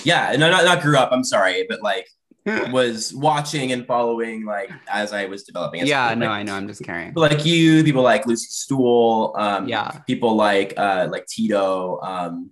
[0.03, 1.09] Yeah, no, not not grew up.
[1.11, 2.07] I'm sorry, but like
[2.71, 5.81] was watching and following like as I was developing.
[5.81, 6.53] as yeah, like, no, I know.
[6.55, 7.13] I'm just carrying.
[7.15, 9.89] Like you, people like Lucy Stoole, um, Yeah.
[10.07, 12.51] people like uh, like Tito, um,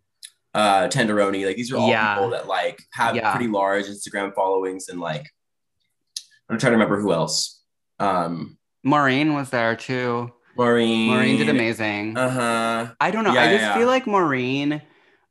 [0.54, 1.46] uh, Tenderoni.
[1.46, 2.16] Like these are all Yeah.
[2.16, 3.32] people that like have Yeah.
[3.36, 5.28] pretty large Instagram followings and like
[6.50, 7.59] I'm trying to remember who else.
[8.00, 10.32] Um, Maureen was there too.
[10.58, 11.10] Maureen.
[11.10, 12.18] Maureen did amazing.
[12.18, 12.94] Uh huh.
[13.00, 13.34] I don't know.
[13.34, 13.78] Yeah, I just yeah.
[13.78, 14.82] feel like Maureen,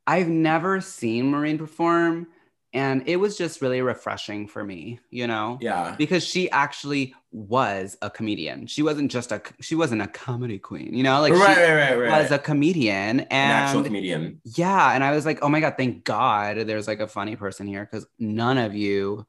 [0.07, 2.27] I've never seen Maureen perform.
[2.71, 5.57] And it was just really refreshing for me, you know?
[5.59, 5.95] Yeah.
[5.97, 8.67] Because she actually was a comedian.
[8.67, 11.19] She wasn't just a she wasn't a comedy queen, you know?
[11.19, 12.21] Like right, she right, right, right.
[12.21, 14.39] was a comedian An actual comedian.
[14.43, 17.65] yeah, and I was like, "Oh my god, thank God there's like a funny person
[17.65, 19.25] here cuz none of you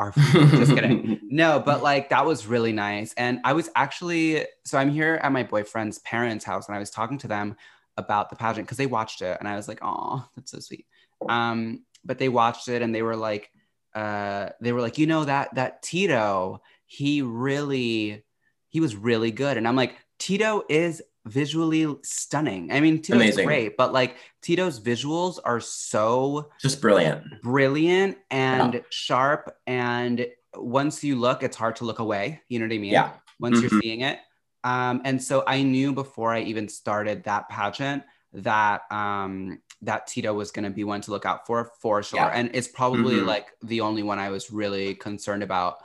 [0.00, 1.20] are just kidding.
[1.32, 3.14] No, but like that was really nice.
[3.14, 6.90] And I was actually, so I'm here at my boyfriend's parents' house and I was
[6.90, 7.56] talking to them
[7.96, 10.86] about the pageant because they watched it and I was like, oh, that's so sweet.
[11.28, 13.50] Um, but they watched it and they were like,
[13.94, 18.24] uh, they were like, you know, that that Tito, he really,
[18.70, 19.56] he was really good.
[19.56, 22.72] And I'm like, Tito is visually stunning.
[22.72, 23.46] I mean, Tito's Amazing.
[23.46, 27.42] great, but like Tito's visuals are so Just brilliant.
[27.42, 32.72] brilliant and sharp and once you look it's hard to look away you know what
[32.74, 33.10] i mean Yeah.
[33.38, 33.70] once Mhm.
[33.70, 34.18] you're seeing it
[34.64, 38.02] um, and so i knew before i even started that pageant
[38.32, 42.18] that um, that tito was going to be one to look out for for sure
[42.18, 42.32] Yeah.
[42.34, 43.26] and it's probably Mhm.
[43.26, 45.76] like the only one i was really concerned about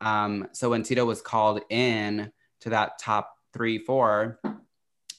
[0.00, 2.32] um, so when tito was called in
[2.62, 4.40] to that top three four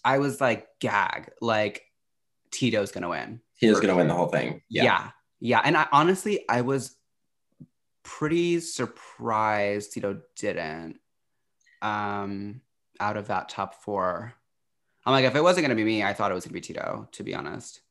[0.03, 1.83] i was like gag like
[2.51, 3.41] tito's to win
[3.79, 4.61] going to win the whole thing.
[4.69, 4.83] yeah.
[4.83, 5.09] yeah.
[5.41, 5.61] Yeah.
[5.63, 6.95] And I honestly, I was
[8.03, 10.99] pretty surprised Tito didn't
[11.81, 12.61] um
[12.99, 14.33] out of that top four.
[15.05, 17.07] I'm like, if it wasn't gonna be me, I thought it was gonna be Tito,
[17.13, 17.81] to be honest.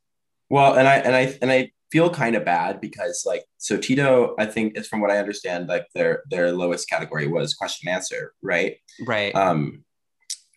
[0.50, 4.34] Well, and I and I and I feel kind of bad because like so Tito,
[4.38, 7.96] I think is from what I understand, like their their lowest category was question and
[7.96, 8.76] answer, right?
[9.06, 9.34] Right.
[9.34, 9.84] Um,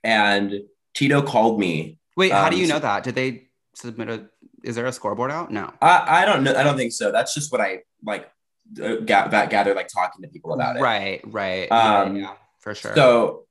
[0.04, 0.54] and
[0.94, 1.98] Tito called me.
[2.18, 3.04] Wait, how do um, you so- know that?
[3.04, 4.26] Did they submit a
[4.64, 5.52] is there a scoreboard out?
[5.52, 5.74] No.
[5.82, 6.54] I I don't know.
[6.56, 7.12] I don't think so.
[7.12, 8.30] That's just what I like
[8.82, 10.82] uh, ga- that gather like talking to people about it.
[10.82, 11.68] Right, right.
[11.72, 12.94] Yeah, Um, yeah, for sure.
[12.94, 13.46] So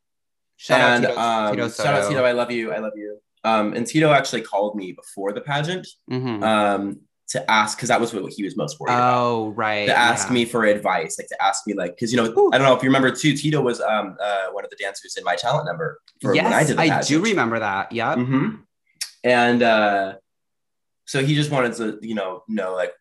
[0.57, 2.23] shout and out Tito, um, Tito shout out Tito.
[2.25, 2.73] I love you.
[2.73, 3.19] I love you.
[3.43, 6.43] Um, and Tito actually called me before the pageant Mhm.
[6.45, 9.15] um, to ask because that was what he was most worried about.
[9.15, 9.87] Oh, right.
[9.87, 10.35] to ask yeah.
[10.35, 12.51] me for advice, like to ask me, like, because you know, Ooh.
[12.53, 13.37] I don't know if you remember too.
[13.37, 16.53] Tito was um uh, one of the dancers in my talent number for yes, when
[16.53, 17.93] I did the I do remember that.
[17.93, 18.19] Yep.
[18.19, 18.49] hmm
[19.23, 20.15] And uh,
[21.07, 22.93] so he just wanted to, you know, know like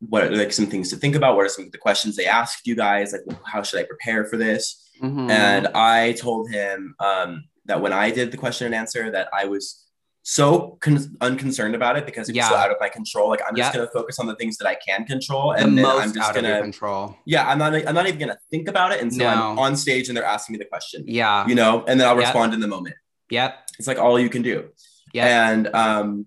[0.00, 1.36] what are like some things to think about.
[1.36, 3.12] What are some of the questions they asked you guys?
[3.12, 4.90] Like, how should I prepare for this?
[5.02, 5.30] Mhm.
[5.30, 9.46] And I told him um, that when I did the question and answer, that I
[9.46, 9.86] was
[10.30, 13.28] so con- unconcerned about it because it's was so out of my control.
[13.28, 15.82] Like I'm just gonna focus on the things that I can control, the and then
[15.82, 17.16] most I'm just out of your gonna control.
[17.24, 17.74] yeah, I'm not.
[17.74, 20.58] I'm not even gonna think about it until I'm on stage and they're asking me
[20.58, 21.02] the question.
[21.04, 21.44] Yeah.
[21.48, 22.26] You know, and then I'll Yep.
[22.26, 22.94] respond in the moment.
[23.30, 23.58] Yep.
[23.80, 24.68] It's like all you can do.
[25.12, 26.26] Yeah, And um,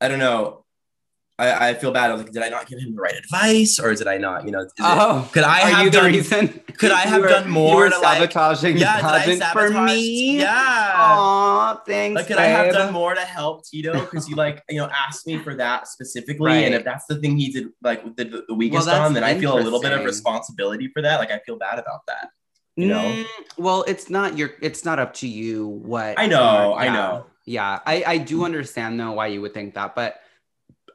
[0.00, 0.57] I don't know.
[1.40, 2.10] I, I feel bad.
[2.10, 4.44] I was like, did I not give him the right advice, or did I not?
[4.44, 6.06] You know, is it- oh, could I have done?
[6.12, 6.48] reason?
[6.78, 9.52] could I have were- done more You were to, like- sabotaging yeah, the did I
[9.52, 10.38] for me.
[10.40, 10.92] Yeah.
[10.96, 12.16] Aw, thanks.
[12.16, 14.00] Like, could I have done more to help Tito?
[14.00, 16.64] Because he like, you know, asked me for that specifically, Right.
[16.64, 19.38] and if that's the thing he did like the, the weakest that's on, then I
[19.38, 21.18] feel a little bit of responsibility for that.
[21.20, 22.30] Like, I feel bad about that.
[22.74, 22.98] you know?
[23.02, 23.26] Mm,
[23.58, 24.50] well, it's not your.
[24.60, 25.66] It's not up to you.
[25.68, 27.26] What I know, I know.
[27.44, 30.16] Yeah, I I do understand though why you would think that, but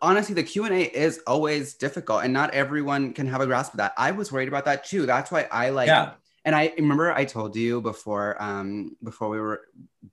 [0.03, 3.73] honestly, the Q and A is always difficult, and not everyone can have a grasp
[3.73, 3.93] of that.
[3.97, 5.07] I was worried about that too.
[5.07, 5.87] That's why I like.
[5.87, 6.11] yeah.
[6.45, 9.61] And I remember I told you before, um, before we were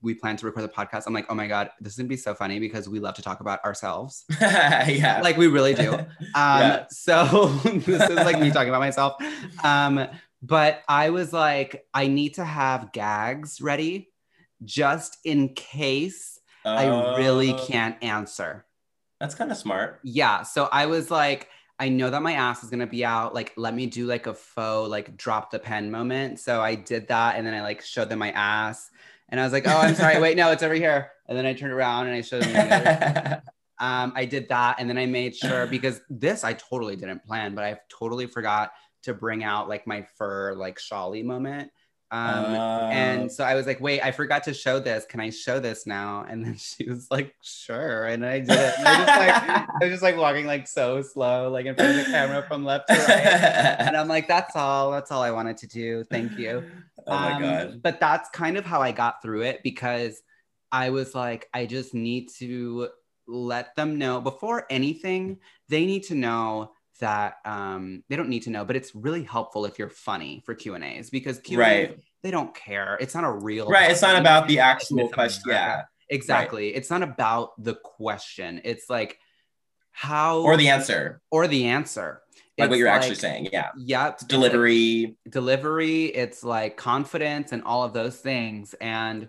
[0.00, 1.02] we planned to record the podcast.
[1.08, 3.22] I'm like, oh my god, this is gonna be so funny because we love to
[3.22, 5.20] talk about ourselves, yeah.
[5.24, 5.92] like we really do.
[6.36, 6.84] Um, Yeah.
[6.90, 9.14] so this is like me talking about myself.
[9.64, 10.06] Um,
[10.40, 14.08] but I was like, I need to have gags ready
[14.64, 18.64] just in case I really Uh, can't answer.
[19.20, 20.00] That's kind of smart.
[20.02, 20.42] Yeah.
[20.42, 21.48] So I was like,
[21.78, 23.34] I know that my ass is gonna be out.
[23.34, 26.40] Like, let me do like a faux, like drop the pen moment.
[26.40, 28.90] So I did that and then I like showed them my ass.
[29.28, 30.18] And I was like, oh, I'm sorry.
[30.20, 31.12] Wait, no, it's over here.
[31.28, 33.42] And then I turned around and I showed them
[33.80, 37.54] um, I did that, and then I made sure because this I totally didn't plan,
[37.54, 38.72] but I totally forgot
[39.04, 41.70] to bring out like my fur like shawly moment.
[42.12, 45.04] Um, Uh, and so I was like, wait, I forgot to show this.
[45.04, 46.24] Can I show this now?
[46.28, 48.06] And then she was like, sure.
[48.06, 48.74] And I did it.
[48.78, 51.90] And I just like I was just like walking like so slow, like in front
[51.98, 53.76] of the camera from left to right.
[53.78, 54.90] And I'm like, that's all.
[54.90, 56.04] That's all I wanted to do.
[56.04, 56.64] Thank you.
[57.06, 57.82] oh my Um, god.
[57.82, 60.20] But that's kind of how I got through it because
[60.72, 62.88] I was like, I just need to
[63.28, 65.38] let them know before anything,
[65.68, 69.64] they need to know that um, they don't need to know, but it's really helpful
[69.66, 71.98] if you're funny for Q and A's because Q Right.
[72.22, 72.96] they don't care.
[73.00, 73.90] It's not a real Right.
[73.90, 75.42] It's not about the actual question.
[75.50, 75.82] Yeah.
[76.08, 76.74] Exactly.
[76.74, 78.60] It's not about the question.
[78.64, 79.18] It's like
[79.92, 82.22] how Or the answer, or the answer.
[82.58, 83.48] like what you're actually saying.
[83.52, 83.70] Yeah.
[83.78, 84.12] Yep.
[84.14, 85.16] it's like Delivery.
[85.28, 86.04] delivery.
[86.06, 88.74] It's like confidence and all of those things.
[88.80, 89.28] And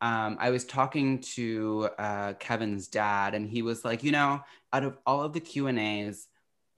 [0.00, 4.40] um, I was talking to uh, Kevin's dad, and he was like, you know,
[4.72, 6.28] out of all of the Q and A's,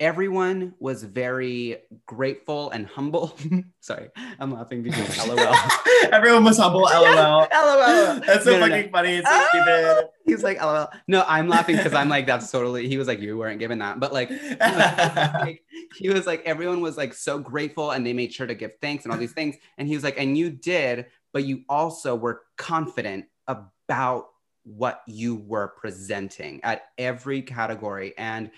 [0.01, 1.76] everyone was very
[2.07, 3.36] grateful and humble.
[3.80, 4.09] Sorry,
[4.40, 5.55] I'm laughing because LOL.
[6.12, 6.80] Everyone was humble.
[6.82, 7.46] LOL.
[7.53, 8.20] LOL.
[8.26, 8.72] That's so No, no, no.
[8.74, 9.16] fucking funny.
[9.16, 9.48] It's so Ah!
[9.51, 10.09] stupid.
[10.24, 10.88] He's like, LOL.
[11.07, 12.88] No, I'm laughing because I'm like, that's totally.
[12.88, 14.30] He was like, you weren't given that, but like,
[14.61, 15.62] like,
[15.96, 19.05] he was like everyone was like so grateful and they made sure to give thanks
[19.05, 22.42] and all these things and he was like and you did but you also were
[22.57, 24.26] confident about
[24.64, 28.51] what you were presenting at every category and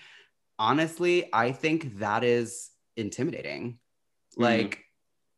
[0.63, 3.77] honestly i think that is intimidating
[4.37, 4.85] like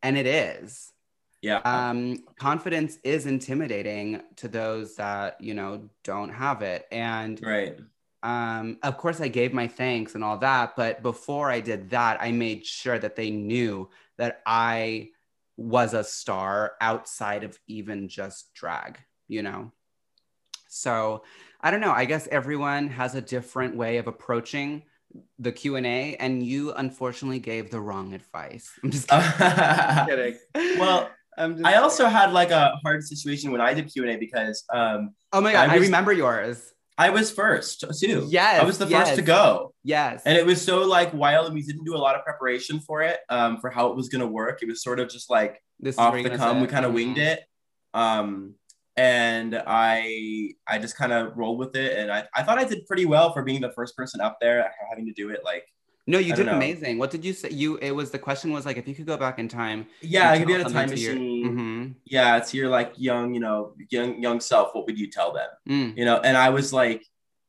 [0.04, 0.94] and it is
[1.42, 1.58] yeah.
[1.66, 7.80] um confidence is intimidating to those that you know don't have it and right.
[8.24, 10.76] um, of course, I gave my thanks and all that.
[10.76, 15.10] But before I did that, I made sure that they knew that I
[15.58, 18.98] was a star outside of even just drag,
[19.28, 19.72] you know?
[20.68, 21.24] So
[21.62, 21.92] I don't know.
[21.92, 24.84] I guess everyone has a different way of approaching
[25.40, 28.70] the Q&A and you unfortunately gave the wrong advice.
[28.84, 29.08] I'm just
[30.08, 30.38] kidding.
[30.80, 34.12] well, I'm just I also had like a hard situation when I did Q and
[34.14, 36.72] A because um, Oh my god, I I, remember yours.
[36.98, 38.26] I was first too.
[38.30, 38.62] Yes.
[38.62, 40.24] I was the first to go, Yes.
[40.26, 43.02] and it was so like wild, and we didn't do a lot of preparation for
[43.02, 44.62] it, um, for how it was gonna work.
[44.64, 46.62] It was sort of just like this is off the come.
[46.62, 46.96] We kind of Mhm.
[46.96, 47.42] winged it,
[47.94, 48.56] um,
[48.98, 52.86] and I I just kind of rolled with it, and I, I thought I did
[52.88, 55.66] pretty well for being the first person up there, having to do it like
[56.08, 56.98] No, you I did amazing.
[56.98, 57.50] What did you say?
[57.50, 59.88] You it was the question was like if you could go back in time.
[60.02, 61.46] yeah, if you tell a time to your- machine.
[61.50, 61.96] Mhm.
[62.06, 64.74] Yeah, it's your like young, you know, young young self.
[64.76, 65.50] What would you tell them?
[65.68, 65.98] Mm.
[65.98, 67.02] you know and i was like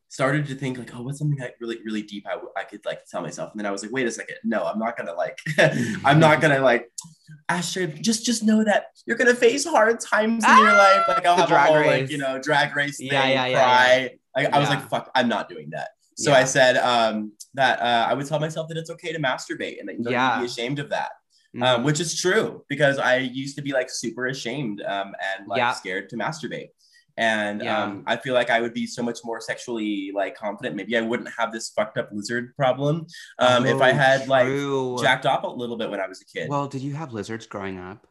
[0.09, 3.05] started to think like oh what's something like really really deep I, I could like
[3.07, 5.39] tell myself and then i was like wait a second no i'm not gonna like
[6.05, 6.89] i'm not gonna like
[7.49, 11.33] Astrid, just just know that you're gonna face hard times in your life like i'll
[11.33, 11.37] Ah!
[11.37, 12.03] The have drag a whole race.
[12.03, 15.11] like you know drag race thing, Yeah, yeah, yeah, cry I, I was like fuck
[15.17, 18.77] i'm not doing that so i said um that uh, i would tell myself that
[18.77, 20.35] it's okay to masturbate and that you don't need Yeah.
[20.37, 21.11] to be ashamed of that
[21.55, 21.63] Mhm.
[21.63, 25.75] um, which is true because I used to be like super ashamed um, and like
[25.77, 26.69] scared to masturbate.
[27.19, 27.83] And Yeah.
[27.83, 30.77] um, I feel like I would be so much more sexually like confident.
[30.77, 33.07] Maybe I wouldn't have this fucked up lizard problem
[33.39, 34.49] um, if I Oh, had like
[35.03, 36.49] jacked off a little bit when I was a kid.
[36.51, 38.07] Well, did you have lizards growing up?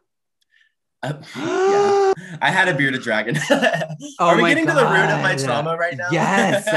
[1.04, 3.38] Uh, yeah, I had a bearded dragon.
[4.20, 5.46] Oh Are we getting to the root of my God.
[5.46, 6.08] trauma right now?
[6.12, 6.68] Yes.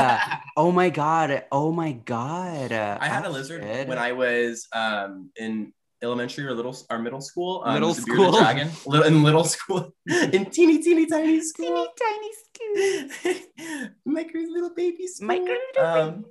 [0.57, 1.45] Oh my god.
[1.53, 2.72] Oh my god.
[2.72, 5.72] I had a lizard when I was um, in
[6.03, 7.62] elementary or little or middle school.
[7.64, 8.32] Um, Middle it was a school.
[8.38, 8.70] dragon.
[8.86, 11.88] Little, in little school, in teeny teeny tiny school.
[11.99, 12.30] Teeny,
[12.62, 13.90] tiny skin.
[14.05, 15.26] Micro little baby school.
[15.28, 16.24] Micro little Um,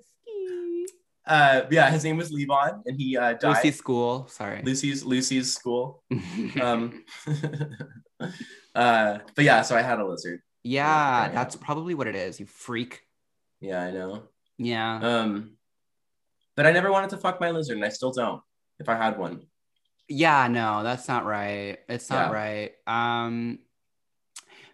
[1.26, 3.56] uh, yeah, his name was Levon, and he uh, died.
[3.56, 4.28] Lucy school.
[4.30, 4.62] Sorry.
[4.64, 6.02] Lucy's Lucy's school.
[6.62, 7.04] Um,
[8.74, 10.42] uh, but yeah, so I had a lizard.
[10.64, 12.40] yeah, that's probably what it is.
[12.40, 13.02] You freak.
[13.60, 14.24] Yeah, I know.
[14.58, 15.00] Yeah.
[15.00, 15.58] Um,
[16.56, 18.42] but I never wanted to fuck my lizard, and I still don't.
[18.80, 19.47] If I had one.
[20.10, 21.78] Yeah, no, that's not right.
[21.90, 22.32] It's not Yeah.
[22.32, 22.72] right.
[22.88, 23.60] Um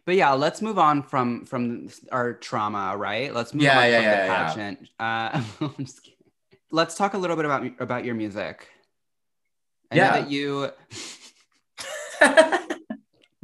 [0.06, 3.34] but yeah, let's move on from from our trauma, right?
[3.34, 4.80] Let's move Yeah, on yeah, from yeah, the pageant.
[5.00, 6.18] Uh, I'm just kidding.
[6.72, 8.68] Let's talk a little bit about about your music.
[9.92, 10.08] I Yeah.
[10.08, 10.70] know that you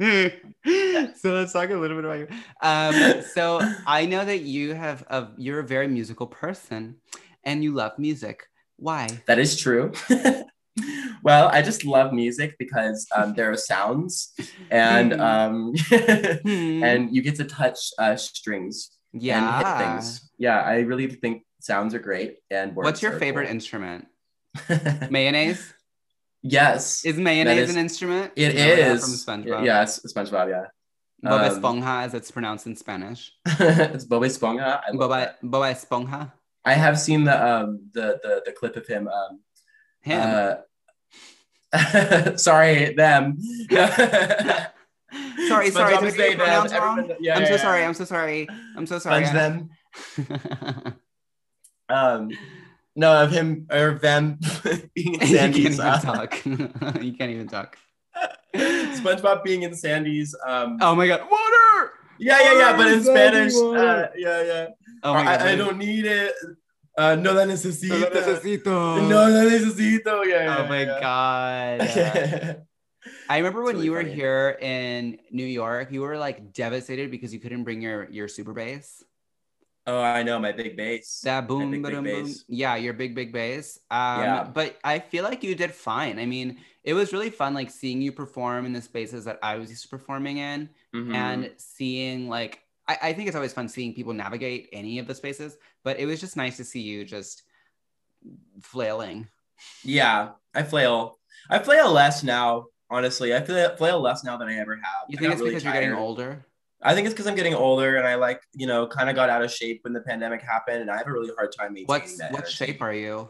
[0.00, 2.28] so let's talk a little bit about you.
[2.62, 6.96] Um, so I know that you have a you're a very musical person
[7.44, 8.48] and you love music.
[8.76, 9.08] Why?
[9.26, 9.92] That is true.
[11.22, 14.32] Well, I just love music because um, there are sounds
[14.70, 15.20] and Mhm.
[15.20, 15.74] um,
[16.42, 16.82] Hmm.
[16.84, 19.78] and you get to touch uh, strings and hit yeah.
[19.96, 20.30] things.
[20.38, 22.38] Yeah, I really think sounds are great.
[22.50, 23.54] And What's your favorite cool.
[23.54, 24.06] instrument?
[25.10, 25.74] Mayonnaise?
[26.42, 28.32] yes, Is mayonnaise is- an instrument?
[28.36, 29.24] it Remember that is.
[29.24, 29.64] From SpongeBob.
[29.64, 30.48] Yeah, it's SpongeBob.
[30.48, 30.64] Yeah,
[31.22, 33.32] Bob Um, Esponja, as it's pronounced in Spanish.
[33.46, 34.80] it's Bob Esponja.
[34.86, 35.28] I, love Bob.
[35.42, 36.32] Bob Esponja.
[36.64, 39.08] I have seen the um the the, the clip of him.
[39.08, 39.40] Um,
[40.02, 40.20] Him.
[40.20, 40.54] uh,
[42.36, 43.38] sorry, them.
[43.70, 45.70] sorry, sorry.
[45.70, 46.98] Did I is get they, your them, pronouns wrong?
[46.98, 47.60] everyone- yeah, I'm yeah, so yeah.
[47.62, 47.84] sorry.
[47.84, 48.48] I'm so sorry.
[48.76, 49.24] I'm so sorry.
[49.26, 49.68] Sponge
[50.26, 50.94] them.
[51.88, 52.30] Um,
[52.94, 54.38] no, of him or them
[54.94, 56.40] being in you can't even uh, talk.
[56.44, 57.76] you can't even talk.
[58.54, 60.32] SpongeBob being in Sandy's.
[60.46, 61.90] Um, Oh my god, water!
[62.20, 63.54] yeah, yeah, yeah, but in Sandy Spanish.
[63.56, 64.66] Uh, yeah, yeah.
[65.02, 65.40] Oh my god.
[65.40, 66.32] I, I don't need it.
[67.00, 67.88] Uh, no la necesito.
[67.98, 69.08] No la necesito.
[69.08, 70.24] No la necesito.
[70.26, 70.56] Yeah.
[70.60, 71.00] Oh my yeah.
[71.00, 72.66] god.
[73.30, 74.14] I remember when really you were funny.
[74.14, 78.52] here in New York, you were like devastated because you couldn't bring your your super
[78.52, 79.02] bass.
[79.86, 81.20] oh, I know my big bass.
[81.24, 82.28] That boom, big, big boom.
[82.48, 83.78] Yeah, your big, big bass.
[83.90, 84.44] Um, Yeah.
[84.44, 86.18] But I feel like you did fine.
[86.20, 89.56] I mean, it was really fun, like seeing you perform in the spaces that I
[89.56, 91.14] was used to performing in, Mhm.
[91.14, 92.60] and seeing like
[92.90, 95.56] I, I think it's always fun seeing people navigate any of the spaces.
[95.84, 97.42] But it was just nice to see you just
[98.62, 99.28] flailing.
[99.84, 101.18] yeah, I flail.
[101.48, 102.66] I flail less now.
[102.90, 105.04] Honestly, I flail, flail less now than I ever have.
[105.08, 106.44] You think it's really because you're getting older?
[106.82, 109.28] I think it's because I'm getting older and I like, you know, kind of got
[109.30, 111.86] out of shape when the pandemic happened, and I have a really hard time maintaining
[111.86, 112.32] What's that.
[112.32, 112.52] what energy.
[112.54, 113.28] shape are you?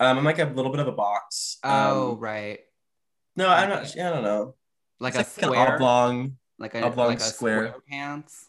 [0.00, 1.58] Um, I'm like a little bit of a box.
[1.64, 2.60] Oh, Um, right.
[3.34, 3.82] no, I'm not.
[3.98, 4.54] I don't know.
[5.00, 6.36] Like It's a like square, oblong.
[6.58, 7.66] like a oblong like a square.
[7.68, 8.46] square pants.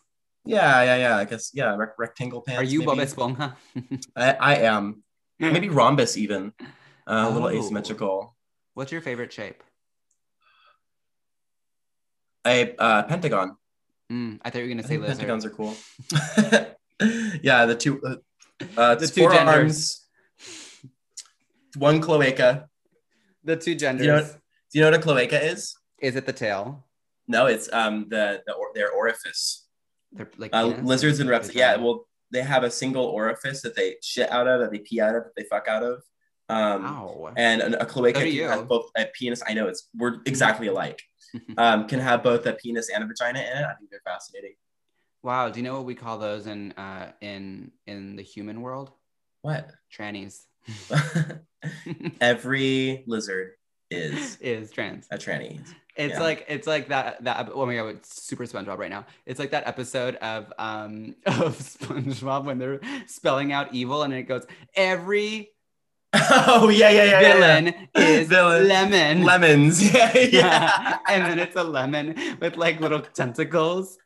[0.48, 1.18] Yeah, yeah, yeah.
[1.18, 1.76] I guess yeah.
[1.76, 2.62] Rec- rectangle pants.
[2.62, 2.86] Are you maybe.
[2.86, 3.56] Bob Esponja?
[4.16, 5.04] I, I am.
[5.40, 6.54] Maybe rhombus even.
[7.06, 7.52] Uh, a little Oh.
[7.60, 8.36] asymmetrical.
[8.74, 9.64] What's your favorite shape?
[12.46, 13.58] A uh, pentagon.
[14.12, 15.18] Mm, I thought you were gonna say lizard.
[15.18, 15.76] pentagons are cool.
[17.42, 18.02] yeah, the two.
[18.02, 18.16] Uh,
[18.78, 19.48] uh, The two genders.
[19.48, 20.08] arms,
[21.78, 22.70] one cloaca.
[23.44, 24.06] The two genders.
[24.06, 25.76] You know, do you know what a cloaca is?
[26.00, 26.86] Is it the tail?
[27.28, 29.67] No, it's um the, the or, their orifice.
[30.12, 31.56] They're like Uh, lizards and reptiles.
[31.56, 35.00] Yeah, well, they have a single orifice that they shit out of, that they pee
[35.02, 36.04] out of, that they fuck out of.
[36.50, 37.34] Um, Ow.
[37.36, 38.44] and an- a cloaca can you.
[38.48, 39.44] have both a penis.
[39.46, 41.02] I know it's we're exactly alike.
[41.58, 43.66] um, can have both a penis and a vagina in it.
[43.66, 44.54] I think they're fascinating.
[45.24, 45.50] Wow.
[45.50, 48.92] Do you know what we call those in uh in in the human world?
[49.42, 49.72] What?
[49.94, 50.44] Trannies.
[52.22, 53.52] Every lizard
[53.92, 55.08] is is trans.
[55.12, 55.60] a tranny.
[55.98, 56.22] It's Yeah.
[56.22, 59.06] like it's like that that oh my god, it's super SpongeBob right now.
[59.26, 64.24] It's like that episode of um of SpongeBob when they're spelling out evil and it
[64.24, 64.46] goes
[64.76, 65.52] every
[66.14, 67.22] oh yeah, yeah, yeah.
[67.22, 68.68] yeah, villain is Villain.
[68.68, 69.20] lemon.
[69.20, 69.26] yeah.
[69.26, 69.94] Lemons.
[69.94, 70.98] Yeah, yeah.
[71.10, 73.98] and then it's a lemon with like little tentacles.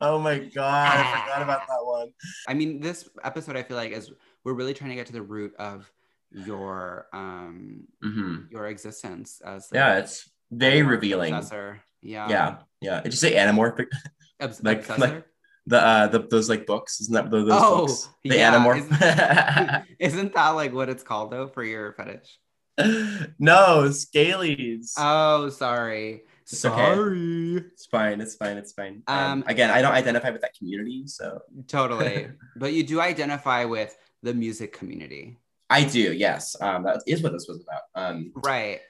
[0.00, 2.12] oh my god, I forgot about that one.
[2.46, 4.12] I mean, this episode I feel like is
[4.44, 5.90] we're really trying to get to the root of
[6.30, 11.32] your um hmm your existence as the Yeah, it's very revealing.
[11.34, 11.80] obsessor.
[12.02, 12.28] Yeah.
[12.28, 13.00] Yeah, yeah.
[13.00, 13.86] Did you say anamorphic?
[14.40, 15.24] Obs- Like- like-
[15.68, 18.08] The uh, the those like books, isn't that those Oh, books?
[18.24, 18.86] The yeah, anamorph.
[19.98, 22.38] Isn't that like what it's called though for your fetish?
[23.38, 24.92] no, scalies.
[24.96, 26.22] Oh, sorry.
[26.42, 26.76] It's okay.
[26.76, 27.56] sorry.
[27.72, 28.20] It's fine.
[28.20, 28.56] It's fine.
[28.58, 29.02] It's fine.
[29.08, 32.28] Um, Um, again, I don't identify with that community, so Totally.
[32.54, 35.38] but you do identify with the music community.
[35.68, 36.12] I do.
[36.12, 37.82] Yes, um, that is what this was about.
[37.96, 38.80] Um, Right.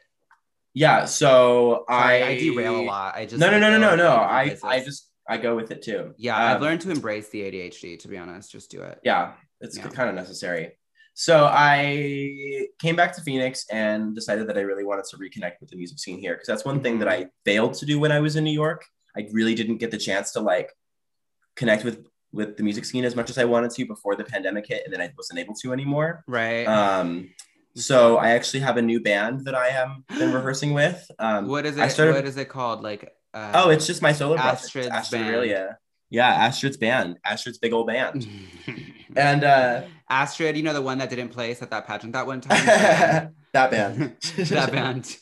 [0.77, 1.07] Yeah.
[1.07, 3.17] So Sorry, I I, derail a lot.
[3.17, 4.11] I just No, no, no, no, no, no.
[4.17, 4.65] I places.
[4.65, 6.15] I just I go with it too.
[6.19, 7.99] yeah, Um, I've learned to embrace the ADHD.
[8.01, 9.01] To be honest, just do it.
[9.03, 9.89] Yeah, it's Yeah.
[9.89, 10.79] kind of necessary.
[11.15, 15.71] So I came back to Phoenix and decided that I really wanted to reconnect with
[15.71, 18.21] the music scene here because that's one thing that I failed to do when I
[18.21, 18.85] was in New York.
[19.17, 20.71] I really didn't get the chance to like
[21.57, 24.67] connect with with the music scene as much as I wanted to before the pandemic
[24.67, 26.23] hit, and then I wasn't able to anymore.
[26.29, 26.65] Right.
[26.67, 27.31] Um,
[27.77, 31.09] so I actually have a new band that I am been rehearsing with.
[31.19, 31.83] Um, what is it?
[31.83, 32.83] I started- what is it called?
[32.83, 33.13] Like.
[33.35, 35.35] Uh, oh, it's just my solo project, Astrid's Astrid band.
[35.35, 35.79] Aurelia.
[36.09, 38.27] Yeah, Astrid's band, Astrid's big old band,
[39.17, 40.57] and uh, Astrid.
[40.57, 42.65] You know the one that didn't place at that pageant that one time.
[43.53, 44.17] that band.
[44.39, 45.17] that band.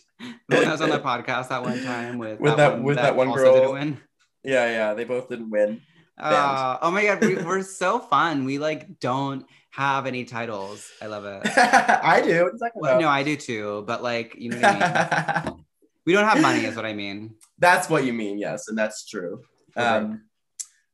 [0.48, 3.16] The one that was on the podcast that one time with With that- with that
[3.16, 3.54] one also girl.
[3.54, 4.00] didn't win.
[4.44, 5.80] Yeah, yeah, they both didn't win.
[6.16, 8.44] Uh, oh my god, we, we're so fun.
[8.44, 10.90] We like don't have any titles.
[11.02, 11.42] I love it.
[11.58, 12.44] I do.
[12.44, 15.44] What are you talking Well, no, I do too, but like you know what I
[15.46, 15.64] mean.
[16.06, 17.34] we don't have money, is what I mean.
[17.58, 19.42] that's what you mean, yes, and that's true.
[19.76, 20.22] Um,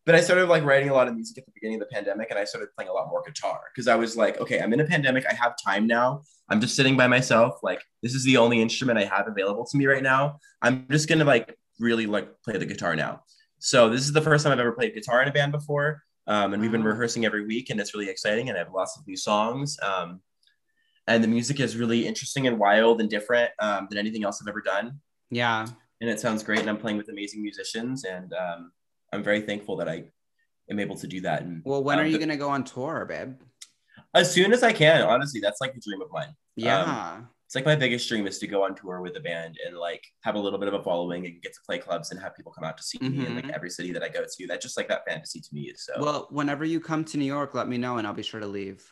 [0.06, 2.30] but I started like writing a lot of music at the beginning of the pandemic,
[2.30, 4.80] and I started playing a lot more guitar because I was like, okay, I'm in
[4.80, 5.26] a pandemic.
[5.30, 6.22] I have time now.
[6.48, 7.58] I'm just sitting by myself.
[7.62, 10.38] Like this is the only instrument I have available to me right now.
[10.62, 13.24] I'm just gonna like really like play the guitar now.
[13.58, 16.52] So this is the first time I've ever played guitar in a band before, um,
[16.52, 18.48] and we've been rehearsing every week, and it's really exciting.
[18.48, 19.76] And I have lots of new songs.
[19.82, 20.20] Um,
[21.08, 24.48] and the music is really interesting and wild and different um, than anything else I've
[24.48, 25.00] ever done
[25.30, 25.66] Yeah.
[26.00, 26.60] and it sounds great.
[26.60, 28.70] And I'm playing with amazing musicians, and um,
[29.12, 30.04] I'm very thankful that I
[30.70, 31.42] am able to do that.
[31.42, 33.34] And Well, when um, are you gonna go on tour, babe?
[34.14, 36.32] As soon as I can, honestly, that's like the dream of mine.
[36.54, 37.22] Yeah.
[37.50, 40.04] It's like my biggest dream is to go on tour with a band and like
[40.20, 42.52] have a little bit of a following and get to play clubs and have people
[42.52, 43.50] come out to see me in like Mhm.
[43.52, 44.46] every city that I go to.
[44.46, 45.72] That's just like that fantasy to me.
[45.74, 48.38] So Well, whenever you come to New York, let me know and I'll be sure
[48.38, 48.88] to leave.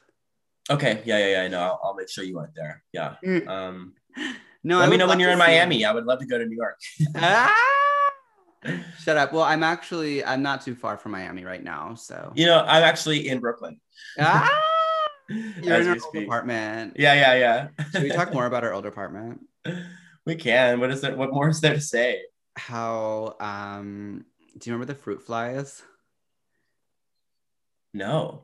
[0.70, 1.42] okay, yeah, yeah, yeah.
[1.42, 1.60] I know.
[1.60, 2.82] I'll, I'll make sure you aren't there.
[2.92, 3.14] Yeah.
[3.24, 3.46] Mm.
[3.46, 3.94] Um,
[4.64, 5.46] No, let I me know when you're in see you.
[5.58, 5.84] Miami.
[5.84, 6.80] I would love to go to New York.
[7.14, 7.54] Ah!
[9.04, 9.32] Shut up.
[9.32, 12.82] Well, I'm actually I'm not too far from Miami right now, so You know, I'm
[12.82, 13.80] actually in Brooklyn.
[14.18, 14.50] ah!
[15.62, 16.24] You're in our old speak.
[16.26, 16.94] apartment.
[16.98, 17.84] Yeah, yeah, yeah.
[17.92, 19.40] Should we talk more about our old apartment?
[20.24, 20.80] We can.
[20.80, 21.16] What is there?
[21.16, 22.22] What more is there to say?
[22.56, 24.24] How um
[24.58, 25.82] do you remember the fruit flies?
[27.94, 28.42] No.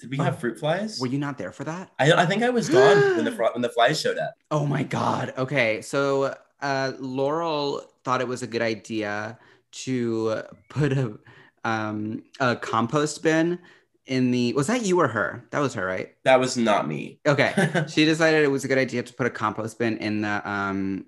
[0.00, 0.24] Did we Oh.
[0.24, 0.98] have fruit flies?
[1.00, 1.90] Were you not there for that?
[1.98, 4.34] I, I think I was gone when the when the flies showed up.
[4.50, 5.32] Oh my god.
[5.38, 5.80] Okay.
[5.82, 9.38] So uh Laurel thought it was a good idea
[9.72, 11.18] to put a
[11.64, 13.58] um a compost bin
[14.06, 15.44] in the was that you or her?
[15.50, 16.14] That was her, right?
[16.24, 17.20] That was not me.
[17.26, 17.86] Okay.
[17.88, 21.06] she decided it was a good idea to put a compost bin in the um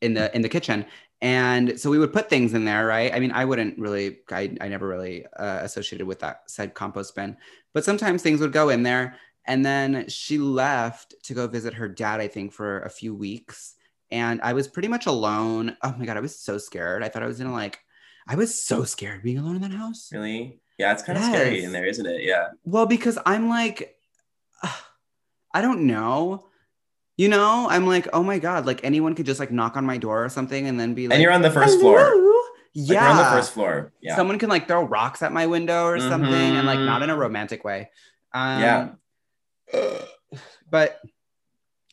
[0.00, 0.86] in the in the kitchen
[1.20, 4.54] and so we would put things in there right i mean i wouldn't really i,
[4.60, 7.36] I never really uh, associated with that said compost bin
[7.72, 9.16] but sometimes things would go in there
[9.46, 13.74] and then she left to go visit her dad i think for a few weeks
[14.10, 17.22] and i was pretty much alone oh my god i was so scared i thought
[17.22, 17.80] i was gonna like
[18.28, 20.60] i was so scared being alone in that house really?
[20.78, 22.22] Yeah, it's kind of scary in there, isn't it?
[22.22, 22.48] Yeah.
[22.64, 23.96] well, because I'm like,
[25.54, 26.48] I don't know.
[27.16, 29.98] You know, I'm like, oh my god, like anyone could just like knock on my
[29.98, 32.00] door or something and then be like, and you're on the first floor.
[32.00, 32.32] "Hello?"
[32.76, 33.92] We're Yeah, on the first floor.
[34.00, 34.16] Yeah.
[34.16, 37.16] someone can like throw rocks at my window or something, and like not in a
[37.16, 37.90] romantic way.
[38.32, 38.88] Um, Yeah.
[40.70, 41.00] but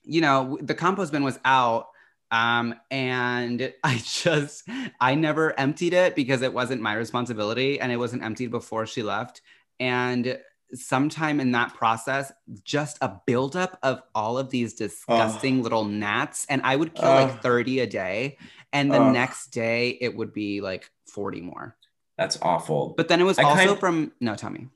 [0.03, 1.89] you know, the compost bin was out.
[2.31, 4.63] Um, and I just,
[4.99, 9.03] I never emptied it because it wasn't my responsibility and it wasn't emptied before she
[9.03, 9.41] left.
[9.79, 10.39] And
[10.73, 12.31] sometime in that process,
[12.63, 16.45] just a buildup of all of these disgusting little gnats.
[16.49, 17.29] And I would kill Ugh.
[17.29, 18.37] like 30 a day.
[18.71, 19.13] And the Ugh.
[19.13, 21.75] next day it would be like 40 more.
[22.17, 22.93] That's awful.
[22.95, 24.67] But then it was I also kind- from, no, tell me.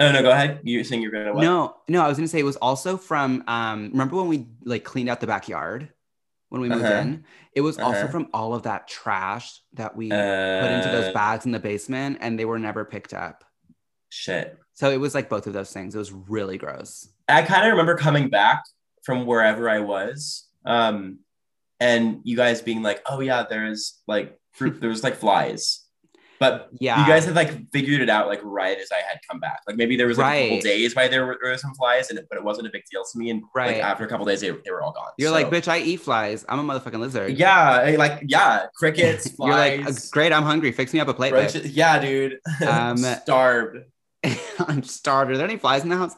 [0.00, 0.60] no, no, go ahead.
[0.64, 1.42] You saying you're gonna what?
[1.42, 4.82] No, no, I was gonna say it was also from um remember when we like
[4.84, 5.90] cleaned out the backyard
[6.48, 7.00] when we moved Uh-huh.
[7.00, 7.24] in?
[7.52, 8.08] It was also Uh-huh.
[8.12, 12.18] from all of that trash that we Uh, put into those bags in the basement
[12.20, 13.44] and they were never picked up.
[14.10, 14.56] Shit.
[14.74, 15.94] So it was like both of those things.
[15.94, 17.08] It was really gross.
[17.28, 18.62] I kind of remember coming back
[19.04, 21.18] from wherever I was, um,
[21.80, 24.80] and you guys being like, "Oh yeah, there's like fruit.
[24.80, 25.84] There was like flies."
[26.40, 27.00] But Yeah.
[27.00, 29.60] you guys had like figured it out like right as I had come back.
[29.66, 32.10] Like maybe there was like a couple days why there were, there were some flies,
[32.10, 33.30] and it, but it wasn't a big deal to me.
[33.30, 33.74] And Right.
[33.76, 35.08] like after a couple days, they, they were all gone.
[35.18, 36.44] You're So- like, bitch, I eat flies.
[36.48, 37.36] I'm a motherfucking lizard.
[37.36, 40.72] yeah, like yeah, crickets, You're like, great, I'm hungry.
[40.72, 41.32] Fix me up a plate.
[41.32, 41.70] babe." roaches.
[41.72, 42.38] Yeah, dude.
[42.66, 43.78] Um, Starved.
[44.66, 45.30] I'm starved.
[45.30, 46.14] Are there any flies in the house?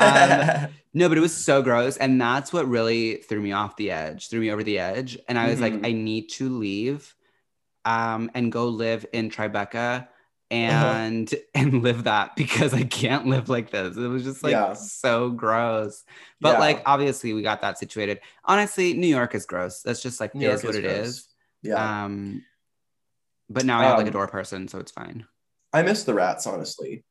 [0.00, 1.96] Um, No, but it was so gross.
[1.96, 5.18] And that's what really threw me off the edge, threw me over the edge.
[5.28, 5.86] And I was like, Mhm.
[5.86, 7.14] I need to leave
[7.84, 10.08] um, and go live in Tribeca
[10.50, 13.96] and and live that because I can't live like this.
[13.96, 14.72] It was just like Yeah.
[14.74, 16.04] so gross.
[16.40, 16.58] But Yeah.
[16.60, 18.20] like obviously we got that situated.
[18.44, 19.82] Honestly, New York is gross.
[19.82, 21.06] That's just like New York is what is it gross.
[21.08, 21.28] is.
[21.62, 22.42] yeah, Um
[23.50, 25.26] but now I have like a Um, door person, so it's fine.
[25.72, 26.46] I miss the rats.
[26.46, 27.04] Honestly,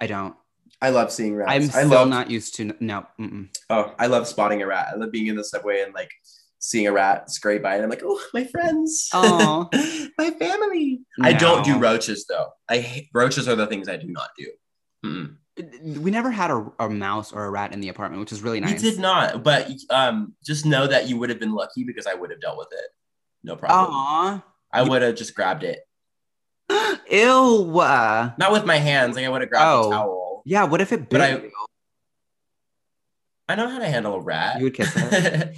[0.00, 0.34] I don't.
[0.80, 1.52] I love seeing rats.
[1.52, 3.06] I'm still love not used to no.
[3.18, 3.48] Mm-mm.
[3.68, 4.88] Oh, I love spotting a rat.
[4.92, 6.10] I love being in the subway and like
[6.60, 9.68] seeing a rat scrape by, and I'm like, oh, my friends, Aw.
[10.18, 11.00] my family.
[11.20, 12.50] I don't do roaches though.
[12.68, 14.46] I hate roaches are the things I do not do.
[15.04, 15.36] Mm-mm.
[16.02, 18.60] we never had a, a mouse or a rat in the apartment, which is really
[18.60, 18.82] nice.
[18.82, 22.14] We did not, but um, just know that you would have been lucky because I
[22.14, 22.86] would have dealt with it.
[23.42, 23.90] No problem.
[23.94, 24.44] Aw.
[24.72, 25.80] I would have just grabbed it,
[27.10, 27.80] Ew.
[27.80, 29.16] uh, not with my hands.
[29.16, 29.88] Like I would have grabbed Oh.
[29.88, 30.42] a towel.
[30.46, 31.50] Yeah, what if it bit But I- you?
[33.48, 34.58] I know how to handle a rat.
[34.58, 35.56] You would kiss it.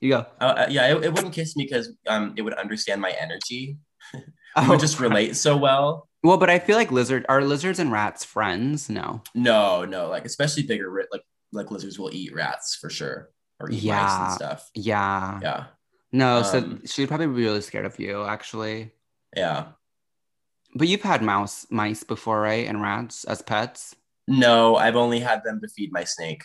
[0.00, 0.26] You go.
[0.40, 3.78] Uh, uh, yeah, it, it wouldn't kiss me because um, it would understand my energy.
[4.56, 6.08] It Oh, would just relate so well.
[6.24, 8.88] Well, but I feel like lizard are lizards and rats friends?
[8.90, 9.22] No.
[9.34, 11.22] No, no, like especially bigger, like
[11.52, 13.30] like lizards will eat rats for sure,
[13.60, 14.68] or eat mice and stuff.
[14.74, 15.38] Yeah.
[15.42, 15.64] Yeah,
[16.12, 18.92] No, so Um, she'd probably be really scared of you, actually.
[19.36, 19.72] yeah.
[20.74, 22.66] But you've had mouse mice before, right?
[22.66, 23.94] And rats as pets.
[24.26, 26.42] No, I've only had them to feed my snake.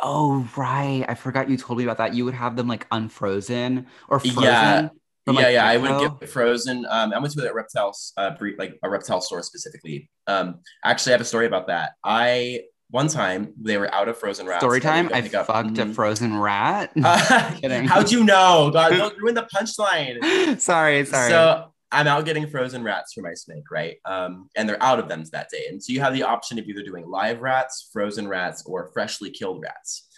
[0.00, 1.04] Oh, right.
[1.08, 2.14] I forgot you told me about that.
[2.14, 4.42] You would have them like unfrozen or frozen.
[4.42, 4.88] Yeah.
[5.24, 5.66] from, yeah, like, yeah.
[5.66, 6.84] I would get frozen.
[6.88, 10.10] Um, I went to a reptile, uh, like a reptile store specifically.
[10.26, 11.92] Um, actually, I have a story about that.
[12.02, 14.60] I one time they were out of frozen rats.
[14.62, 15.08] Story time.
[15.14, 15.94] I fucked a Mhm.
[15.94, 16.92] frozen rat.
[16.96, 18.70] Uh, how'd you know?
[18.72, 20.60] God, don't ruin the punchline.
[20.60, 21.30] sorry, sorry.
[21.30, 23.98] So I'm out getting frozen rats for my snake, right?
[24.04, 25.66] Um, and they're out of them that day.
[25.68, 29.30] And so you have the option of either doing live rats, frozen rats, or freshly
[29.30, 30.08] killed rats.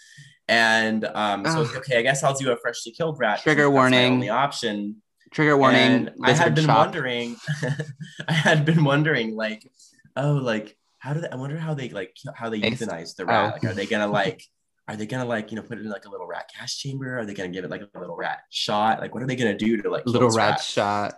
[0.47, 3.41] And um, so okay, I guess I'll do a freshly killed rat.
[3.41, 4.13] Trigger warning.
[4.13, 5.01] only option.
[5.31, 5.81] Trigger warning.
[5.81, 6.77] And I had been shop.
[6.87, 7.35] wondering,
[8.27, 9.69] I had been wondering, like,
[10.15, 11.29] oh, like, how do they?
[11.29, 13.49] I wonder how they like how they euthanize the rat.
[13.49, 13.53] Oh.
[13.53, 14.43] Like, are they gonna like?
[14.87, 17.17] Are they gonna like you know put it in like a little rat gas chamber?
[17.17, 19.01] Are they gonna give it like a little rat shot?
[19.01, 20.61] Like what are they gonna do to like Little rat rat?
[20.61, 21.15] shot.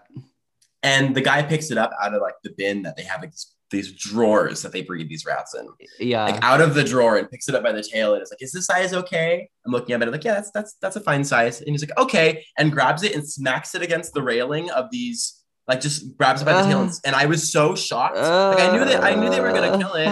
[0.92, 3.34] And the guy picks it up out of like the bin that they have like
[3.70, 5.68] these drawers that they breed these rats in,
[6.00, 6.24] Yeah.
[6.30, 8.42] like out of the drawer, and picks it up by the tail, and is like,
[8.42, 11.24] "Is this size okay?" I'm looking at it like, "Yeah, that's that's that's a fine
[11.26, 12.28] size," and he's like, "Okay,"
[12.58, 16.46] and grabs it and smacks it against the railing of these, like just grabs it
[16.46, 18.16] by the tail, and, and I was so shocked.
[18.16, 20.06] like I knew that I knew they were gonna kill it,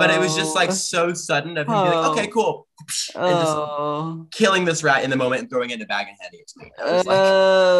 [0.00, 2.68] but it was just like so sudden of him being like, "Okay, cool,"
[3.14, 4.26] and just Oh.
[4.30, 6.48] killing this rat in the moment and throwing it in a bag and handing it
[6.48, 6.70] to me.
[6.78, 7.06] I was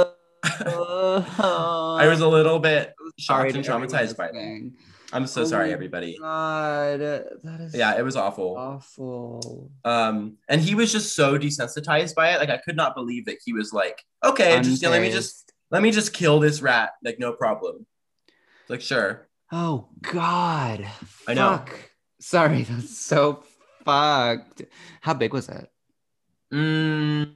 [0.07, 0.15] like,
[0.45, 1.97] Oh.
[1.99, 4.35] I was a little bit shocked and traumatized by it.
[4.35, 4.75] listening.
[5.13, 6.17] I'm so Oh sorry, everybody.
[6.21, 8.57] God, that is Yeah, it was awful.
[8.57, 9.73] awful.
[9.85, 12.39] Um, and he was just so desensitized by it.
[12.39, 15.53] Like I could not believe that he was like, okay, just yeah, let me just
[15.71, 16.91] let me just kill this rat.
[17.05, 17.87] Like no problem.
[18.69, 19.29] Like sure.
[19.51, 20.87] Oh God.
[21.27, 21.57] I know.
[21.59, 21.91] Fuck.
[22.21, 23.43] Sorry, that's so
[23.85, 24.63] fucked.
[25.01, 25.69] How big was it?
[26.53, 27.35] Mm,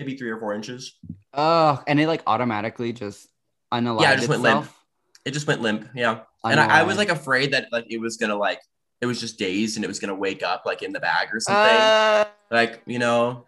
[0.00, 0.98] maybe three or four inches.
[1.34, 3.28] Oh, and it like automatically just
[3.72, 4.66] unalived Yeah, it just went limp.
[5.24, 5.88] It just went limp.
[5.94, 6.20] Yeah.
[6.42, 8.60] And I, I was like afraid that like it was gonna like
[9.02, 11.38] it was just dazed and it was gonna wake up like in the bag or
[11.40, 11.76] something.
[11.76, 13.44] Uh, like you know.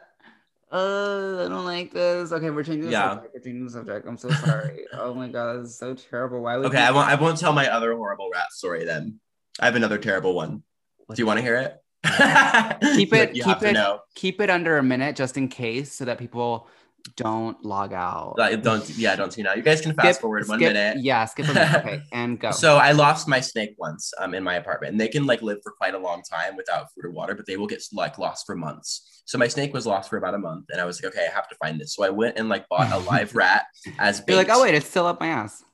[0.71, 2.31] uh, I don't like this.
[2.33, 3.15] Okay, we're changing the Yeah.
[3.15, 3.35] subject.
[3.35, 4.07] We're changing the subject.
[4.07, 4.85] I'm so sorry.
[4.93, 6.43] oh my god, this is so terrible.
[6.43, 7.09] Why would Okay, you- I won't.
[7.09, 9.19] I won't tell my other horrible rat story then.
[9.59, 10.63] I have another terrible one.
[11.07, 11.82] What Do you want to hear it?
[12.05, 14.01] Keep it- You keep it- know.
[14.15, 16.69] keep it under a minute just in case so that people
[17.17, 18.35] don't log out.
[18.39, 18.89] Like, don't.
[18.91, 19.55] Yeah, don't see now.
[19.55, 20.99] You guys can fast forward one skip- minute.
[21.03, 21.75] Yeah, skip a minute.
[21.85, 22.53] Okay, and go.
[22.53, 25.59] So I lost my snake once um, in my apartment, and they can like live
[25.65, 28.47] for quite a long time without food or water, but they will get like lost
[28.47, 29.23] for months.
[29.25, 31.35] So my snake was lost for about a month, and I was like, okay, I
[31.35, 31.95] have to find this.
[31.95, 33.65] So I went and like bought a live rat
[33.99, 34.35] as bait.
[34.35, 35.65] You're like, oh wait, it's still up my ass.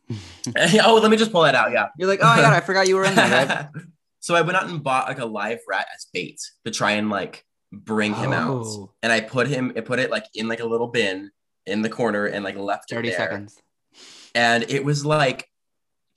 [0.83, 1.73] oh, let me just pull that out.
[1.73, 1.89] Yeah.
[1.99, 3.71] You're like, oh my god, I forgot you were in there.
[4.29, 6.93] Babe." so I went out and bought like a live rat as bait to try
[6.93, 8.65] and like bring him out.
[8.67, 8.95] Oh.
[9.03, 11.31] And I put him, I put it like in like a little bin
[11.67, 13.19] in the corner and like left it Thirty there.
[13.19, 13.61] seconds.
[14.35, 15.49] And it was like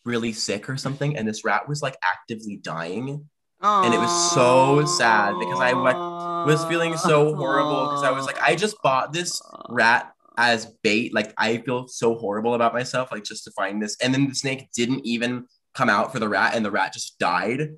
[0.05, 1.18] really sick or something.
[1.18, 3.30] And this rat was like actively dying.
[3.64, 8.26] And it was so sad because I, like, Was feeling so horrible because I was
[8.26, 9.39] like, I just bought this
[9.70, 11.14] rat as bait.
[11.14, 13.97] Like I feel so horrible about myself, like just to find this.
[14.01, 15.45] And then the snake didn't even
[15.76, 17.76] come out for the rat, and the rat just died.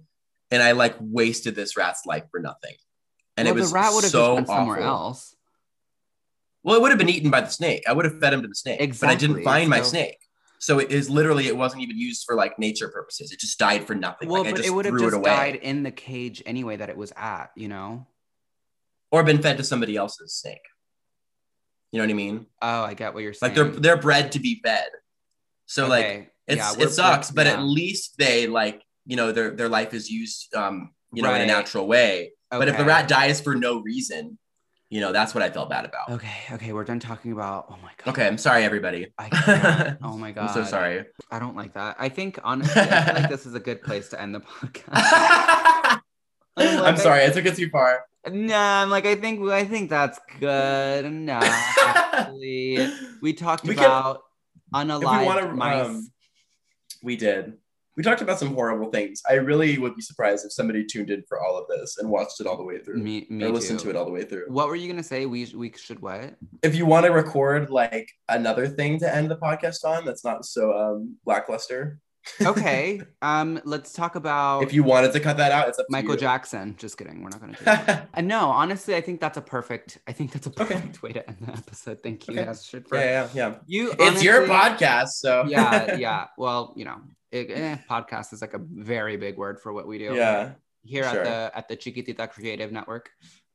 [0.54, 2.76] And I like wasted this rat's life for nothing.
[3.38, 5.08] And well, it was the rat would have so just been somewhere awful.
[5.08, 5.36] else.
[6.64, 7.84] Well, it would have been eaten by the snake.
[7.90, 10.20] I would have fed him to the snake, but I didn't find my snake.
[10.60, 13.32] So it is literally it wasn't even used for like nature purposes.
[13.34, 14.30] It just died for nothing.
[14.30, 16.90] Well, like, I but just it would have just died in the cage anyway that
[16.90, 17.50] it was at.
[17.58, 18.08] You know.
[19.12, 20.66] or been fed to somebody else's snake.
[21.92, 22.46] You know what I mean?
[22.62, 23.56] Oh, I get what you're saying.
[23.56, 24.88] Like they're they're bred to be fed.
[25.66, 27.54] So like it's yeah, it sucks, but yeah.
[27.54, 31.42] at least they like you know their their life is used um you know in
[31.42, 32.32] a natural way.
[32.50, 34.38] But if the rat dies for no reason,
[34.90, 36.10] you know that's what I felt bad about.
[36.12, 37.66] Okay, okay, we're done talking about.
[37.70, 38.12] Oh my god.
[38.12, 39.08] Okay, I'm sorry everybody.
[39.18, 39.96] I.
[40.04, 40.50] Oh my god.
[40.50, 41.06] I'm so sorry.
[41.32, 41.96] I don't like that.
[42.00, 44.94] I think honestly, I feel like this is a good place to end the podcast.
[46.58, 48.06] I'm like, sorry, I took it too far.
[48.30, 51.44] nah, I'm like I think I think that's good enough.
[51.80, 52.88] Actually,
[53.22, 54.22] we talked We can- about
[54.74, 55.86] unalived wanna, mice.
[55.88, 56.12] um,
[57.02, 57.54] We did.
[57.96, 59.22] We talked about some horrible things.
[59.30, 62.40] I really would be surprised if somebody tuned in for all of this and watched
[62.42, 62.98] it all the way through.
[62.98, 63.54] me, me or too.
[63.54, 64.46] listened to it all the way through.
[64.48, 65.26] What were you gonna say?
[65.26, 66.36] We we should what?
[66.64, 70.46] If you want to record like another thing to end the podcast on that's not
[70.46, 72.00] so um lackluster.
[72.42, 73.02] Okay.
[73.22, 76.16] um, let's talk about If you wanted to cut that out, it's Michael.
[76.16, 76.74] Jackson.
[76.78, 77.22] Just kidding.
[77.22, 78.10] We're not gonna do that.
[78.14, 80.00] Uh, no, honestly, I think that's a perfect.
[80.08, 80.76] I think that's a Okay.
[80.76, 82.02] perfect way to end the episode.
[82.02, 82.46] Thank you, Okay.
[82.94, 83.56] Yeah, yeah, yeah.
[83.68, 83.94] you.
[84.00, 86.28] It's your podcast, so yeah, yeah.
[86.38, 87.02] Well, you know,
[87.34, 90.14] it, eh, podcast is like a very big word for what we do.
[90.16, 90.52] yeah,
[90.84, 91.22] Here sure.
[91.22, 93.10] at the at the Chiquitita Creative Network.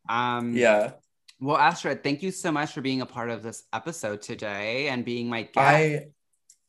[0.09, 0.93] Um, yeah.
[1.41, 5.05] Well, Astrid, thank you so much for being a part of this episode today and
[5.05, 5.57] being my guest.
[5.59, 6.07] I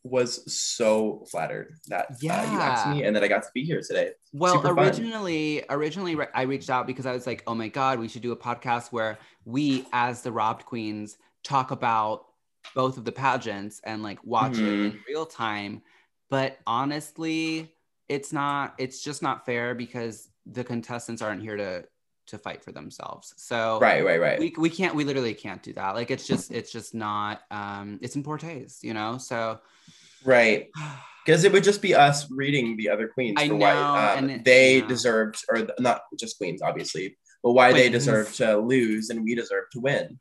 [0.03, 3.81] was so flattered that uh, you asked me and that I got to be here
[3.81, 4.11] today.
[4.31, 4.79] Well, Super fun.
[4.85, 8.21] originally, originally re- I reached out because I was like, "Oh my god, we should
[8.21, 12.25] do a podcast where we, as the Robbed Queens, talk about
[12.75, 14.85] both of the pageants and like watch it Mm-hmm.
[14.97, 15.81] in real time."
[16.29, 17.73] But honestly,
[18.07, 18.75] it's not.
[18.77, 21.85] It's just not fair because the contestants aren't here to
[22.27, 23.33] to fight for themselves.
[23.37, 24.39] So Right, right, right.
[24.39, 24.93] we, we can't.
[24.93, 25.95] We literally can't do that.
[25.95, 27.41] Like it's just it's just not.
[27.49, 29.17] Um, it's in poor taste, you know.
[29.17, 29.59] So.
[30.23, 30.69] right.
[31.25, 34.17] Because it would just be us reading the other queens I for know, why um,
[34.17, 34.87] and it- they yeah.
[34.87, 39.65] deserved, or not just queens, obviously, but why they deserve to lose and we deserve
[39.73, 40.17] to win.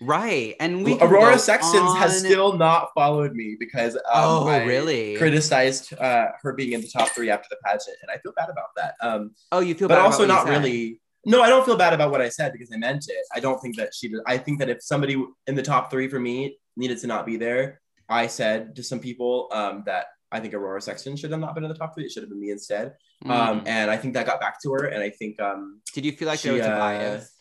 [0.00, 4.64] Right, and we Aurora go Sextons has still not followed me because um, Oh, I
[4.64, 5.16] really?
[5.16, 8.48] criticized uh, her being in the top three after the pageant, and I feel bad
[8.48, 8.94] about that.
[9.02, 11.00] Um, Oh, you feel but bad also about what not really.
[11.26, 13.26] No, I don't feel bad about what I said because I meant it.
[13.34, 14.08] I don't think that she.
[14.08, 17.26] Did, I think that if somebody in the top three for me needed to not
[17.26, 21.40] be there, I said to some people um, that I think Aurora Sexton should have
[21.40, 22.04] not been in the top three.
[22.04, 22.94] It should have been me instead.
[23.24, 23.30] Mm.
[23.30, 24.86] Um, and I think that got back to her.
[24.86, 27.32] And I think um, Did you feel like she, there was a uh, bias?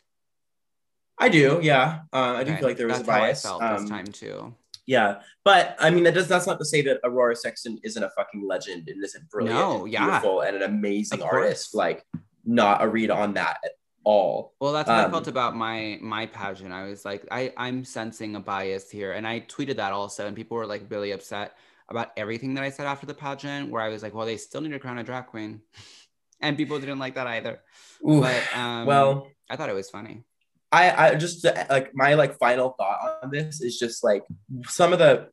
[1.20, 2.02] I do, yeah.
[2.14, 3.44] Uh, I do feel like there was That's a bias.
[3.44, 4.56] How I felt Um, this time too.
[4.86, 8.10] Yeah, but I mean that does that's not to say that Aurora Sexton isn't a
[8.10, 10.06] fucking legend and isn't brilliant, No, and yeah.
[10.06, 11.76] beautiful, and an amazing artist.
[11.76, 12.04] Like,
[12.44, 13.72] not a read on that at
[14.04, 14.56] all.
[14.60, 16.74] Well, that's what I um, felt about my my pageant.
[16.74, 20.36] I was like, I I'm sensing a bias here, and I tweeted that also, and
[20.36, 21.56] people were like really upset
[21.90, 23.70] about everything that I said after the pageant.
[23.70, 25.62] Where I was like, well, they still need to crown a drag queen,
[26.42, 27.62] and people didn't like that either.
[28.10, 30.24] Ooh, But um, well, I thought it was funny.
[30.72, 34.24] I I just uh, like my like final thought on this is just like
[34.66, 35.30] some of the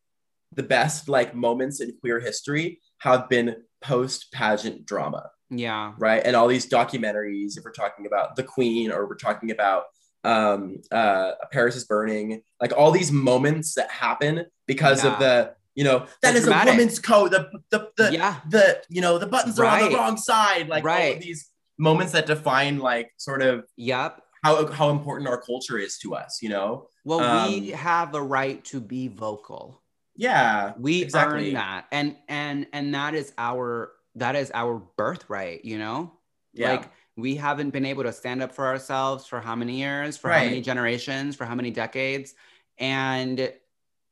[0.52, 5.30] the best like moments in queer history have been post pageant drama.
[5.50, 6.22] Yeah, right?
[6.24, 9.84] And all these documentaries, if we're talking about The Queen or we're talking about
[10.24, 15.12] um, uh, Paris is Burning, like all these moments that happen because Yeah.
[15.12, 16.74] of the, you know, that They're is dramatic.
[16.74, 17.30] a woman's coat.
[17.30, 20.68] The the the, yeah, the you know the buttons are on the wrong side.
[20.68, 21.16] Like all Right.
[21.16, 24.20] of these moments that define like sort of yep.
[24.46, 26.40] How how important our culture is to us.
[26.42, 26.88] You know?
[27.04, 29.82] Well, we Um, have a right to be vocal.
[30.14, 30.72] Yeah.
[30.78, 31.48] We exactly.
[31.48, 35.64] earn that, and and and that is our that is our birthright.
[35.64, 36.12] You know.
[36.52, 36.70] Yeah.
[36.72, 40.30] Like we haven't been able to stand up for ourselves for how many years, for
[40.30, 42.34] how many generations, for how many decades.
[42.78, 43.52] And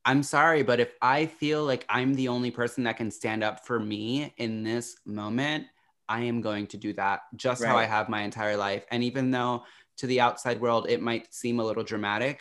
[0.06, 3.66] I'm sorry, but if I feel like I'm the only person that can stand up
[3.66, 5.66] for me in this moment,
[6.08, 8.84] I am going to do that just how I have my entire life.
[8.90, 9.64] And even though
[9.98, 12.40] to the outside world it might seem a little dramatic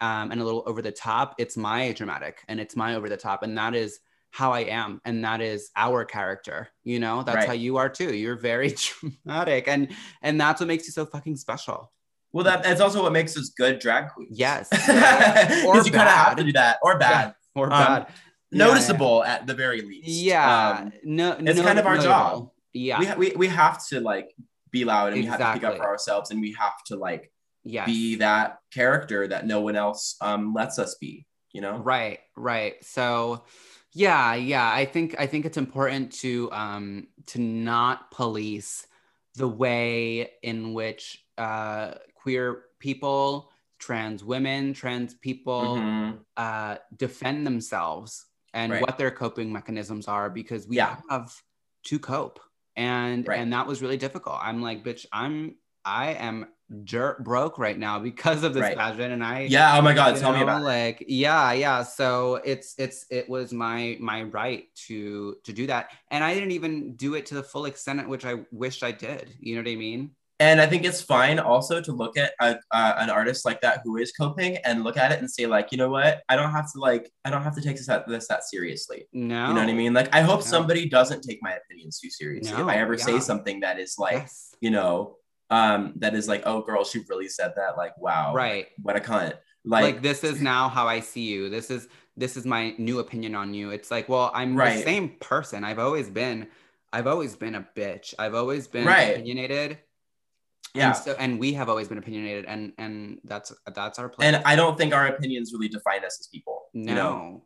[0.00, 3.16] um, and a little over the top, it's my dramatic and it's my over the
[3.16, 3.42] top.
[3.42, 4.00] And that is
[4.30, 5.00] how I am.
[5.04, 6.68] And that is our character.
[6.84, 7.46] You know, that's Right.
[7.46, 8.14] how you are too.
[8.14, 8.74] You're very
[9.26, 9.68] dramatic.
[9.68, 9.88] And
[10.22, 11.92] and that's what makes you so fucking special.
[12.32, 14.38] Well, that, that's also what makes us good drag queens.
[14.38, 14.68] Yes.
[14.72, 17.34] Because you kind of have to do that, or bad.
[17.54, 18.06] Or Um, bad.
[18.50, 20.08] Yeah, noticeable at the very least.
[20.08, 20.78] Yeah.
[20.80, 22.10] Um, no, it's no- kind of our notable.
[22.12, 22.50] job.
[22.72, 23.14] Yeah.
[23.16, 24.34] we, we, we have to like
[24.72, 27.30] be loud and we have to pick up for ourselves and we have to like
[27.62, 27.86] yes.
[27.86, 31.76] be that character that no one else um lets us be, you know?
[31.78, 32.82] Right, right.
[32.84, 33.44] So
[33.92, 38.86] yeah, yeah, I think I think it's important to um to not police
[39.36, 46.18] the way in which uh queer people, trans women, trans people Mhm.
[46.36, 48.82] uh defend themselves and Right.
[48.82, 50.96] what their coping mechanisms are because we Yeah.
[51.10, 51.34] have
[51.84, 52.40] to cope.
[52.76, 53.38] And Right.
[53.38, 54.38] and that was really difficult.
[54.40, 56.46] I'm like, bitch, I'm I am
[56.84, 58.76] dirt broke right now because of this Right.
[58.78, 59.76] pageant and I Yeah.
[59.76, 60.16] Oh my God.
[60.16, 60.64] Tell me know, about it.
[60.64, 65.90] like yeah yeah so it's it's it was my my right to to do that
[66.10, 68.90] and i didn't even do it to the full extent at which i wished i
[68.90, 70.12] did you know what i mean
[70.42, 73.80] And I think it's fine also to look at a, uh, an artist like that
[73.84, 76.22] who is coping and look at it and say like, you know what?
[76.28, 79.06] I don't have to like, I don't have to take this that, this that seriously.
[79.12, 79.94] no You know what I mean?
[79.94, 80.46] Like, I hope No.
[80.46, 82.52] somebody doesn't take my opinions too seriously.
[82.56, 83.04] No, if I ever yeah.
[83.04, 84.52] say something that is like, yes.
[84.60, 85.16] you know,
[85.50, 87.76] um, that is like, oh, girl, she really said that.
[87.76, 89.34] Like, wow, right what a cunt.
[89.64, 91.86] like, Like, this is now how i see you this is
[92.16, 95.78] this is my new opinion on you it's like well i'm the same person i've
[95.78, 96.48] always been
[96.92, 99.14] i've always been a bitch i've always been Right.
[99.14, 99.78] opinionated
[100.74, 100.88] yeah.
[100.88, 104.42] and, so, and we have always been opinionated and and that's that's our place And
[104.44, 106.64] I don't think our opinions really define us as people.
[106.74, 106.90] No.
[106.90, 107.42] You know?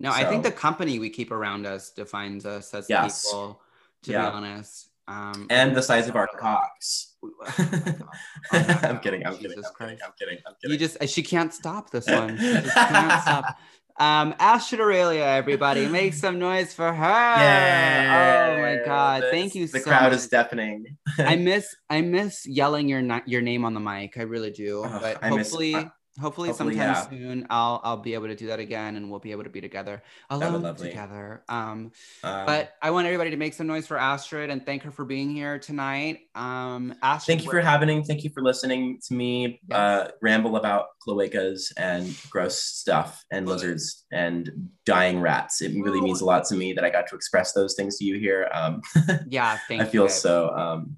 [0.00, 3.24] No, I think the company we keep around us defines us as Yes.
[3.26, 3.60] people,
[4.02, 4.30] to Yeah.
[4.30, 4.90] be honest.
[5.08, 7.14] Um, And the size of our cocks.
[8.52, 9.26] I'm kidding.
[9.26, 9.58] I'm kidding.
[9.58, 9.98] I'm kidding.
[10.04, 10.38] I'm kidding.
[10.46, 12.36] I'm You just, she can't stop this one.
[12.38, 13.56] She just can't stop.
[13.98, 18.54] Um, Astrud Aurelia, everybody, make some noise for her.
[18.54, 19.24] Oh my God.
[19.30, 19.82] Thank you so much.
[19.84, 20.18] The so crowd much.
[20.20, 20.96] is deafening.
[21.18, 24.16] I miss, I miss yelling your, your name on the mic.
[24.16, 24.84] I really do.
[24.84, 25.90] Ugh, but I miss- hopefully,
[26.20, 27.08] hopefully, hopefully, sometime yeah.
[27.08, 29.60] soon, I'll, I'll be able to do that again and we'll be able to be
[29.60, 31.42] together alone together.
[31.48, 31.92] Um,
[32.22, 35.04] Um, but I want everybody to make some noise for Astrud and thank her for
[35.04, 36.20] being here tonight.
[36.34, 38.02] Um, Astrud, thank you for having.
[38.04, 39.78] Thank you for listening to me Yes.
[39.78, 45.62] uh, ramble about cloacas and gross stuff and lizards and dying rats.
[45.62, 48.04] It really means a lot to me that I got to express those things to
[48.04, 48.48] you here.
[48.52, 48.82] Um,
[49.28, 50.10] yeah, thank I feel babe.
[50.12, 50.96] so um.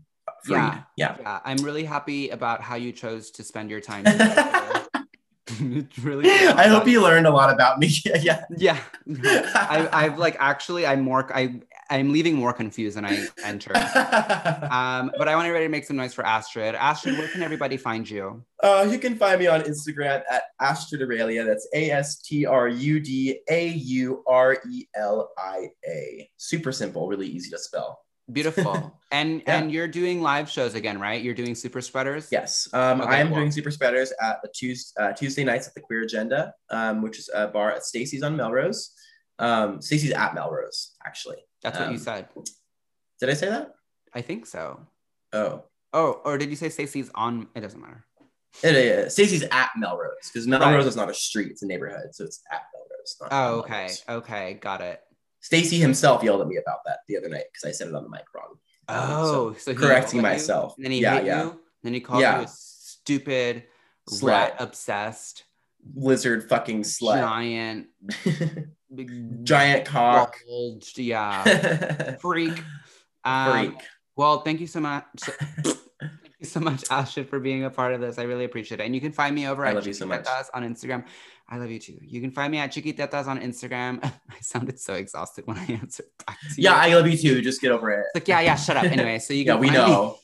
[0.48, 0.82] Yeah.
[0.96, 1.16] Yeah.
[1.20, 4.04] Yeah, I'm really happy about how you chose to spend your time.
[5.60, 5.78] together.
[5.90, 6.30] it's really.
[6.30, 7.88] I hope you learned a lot about me.
[8.20, 8.44] yeah.
[8.56, 11.30] Yeah, I, I've like actually, I'm more.
[11.34, 13.76] I I'm leaving more confused than I entered.
[13.76, 16.76] Um, but I want everybody to make some noise for Astrud.
[16.76, 18.44] Astrud, where can everybody find you?
[18.62, 21.44] Uh, you can find me on Instagram at Astrud Aurelia.
[21.44, 26.30] That's A S T R U D A U R E L I A.
[26.36, 28.00] Super simple, really easy to spell.
[28.32, 28.96] Beautiful.
[29.12, 29.58] And Yeah.
[29.58, 31.20] and you're doing live shows again, right?
[31.20, 32.28] You're doing super spreaders.
[32.30, 33.38] Yes, um, Okay, I am cool.
[33.38, 37.18] doing Super Spreaders at the Tuesday, uh, Tuesday nights at the Queer Agenda, um, which
[37.18, 38.92] is a bar at Stacy's on Melrose.
[39.40, 41.38] Um, Stacey's at Melrose, actually.
[41.60, 42.28] That's what you Um, said.
[43.18, 43.74] Did I say that?
[44.14, 44.86] I think so.
[45.32, 47.48] Oh, Oh, or did you say Stacey's on?
[47.56, 48.06] It doesn't matter.
[48.62, 49.12] it is.
[49.14, 50.86] Stacey's at Melrose because Melrose Right.
[50.86, 53.16] is not a street; it's a neighborhood, so it's at Melrose.
[53.22, 53.72] Not Oh, on okay.
[53.72, 54.04] Melrose.
[54.08, 54.54] Okay.
[54.54, 55.00] Got it.
[55.40, 58.02] Stacey himself yelled at me about that the other night because I said it on
[58.04, 58.54] the mic wrong.
[58.88, 60.74] Oh, so, he correcting you, myself.
[60.76, 61.42] And then he Yeah, hit yeah.
[61.44, 61.60] you.
[61.82, 62.38] Then he called Yeah.
[62.40, 63.64] you a stupid,
[64.08, 64.22] Slut.
[64.28, 65.44] rat obsessed,
[65.94, 67.86] lizard fucking slut, giant,
[68.94, 72.62] big, giant cock, bulged, yeah, freak.
[73.24, 73.80] Um, freak.
[74.16, 75.04] Well, thank you so much.
[75.64, 75.76] thank
[76.38, 78.18] you so much, Ashton, for being a part of this.
[78.18, 78.84] I really appreciate it.
[78.84, 80.26] And you can find me over I at love you so much.
[80.52, 81.04] On Instagram.
[81.52, 81.98] I love you too.
[82.02, 83.98] You can find me at Chiquitettas on Instagram.
[84.04, 86.64] I sounded so exhausted when I answered back to you.
[86.68, 87.42] Yeah, I love you too.
[87.42, 88.06] Just get over it.
[88.14, 88.84] It's like, yeah, yeah, shut up.
[88.84, 90.16] Anyway, so you Yeah, we know.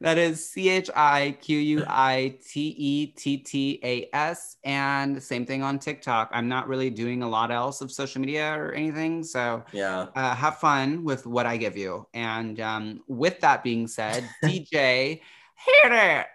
[0.00, 4.56] that is C H I Q U I T E T T A S.
[4.64, 6.30] And same thing on TikTok.
[6.32, 9.22] I'm not really doing a lot else of social media or anything.
[9.22, 10.06] So Yeah.
[10.16, 12.08] uh, have fun with what I give you.
[12.14, 15.20] And um, with that being said, DJ,
[15.54, 16.26] hit it.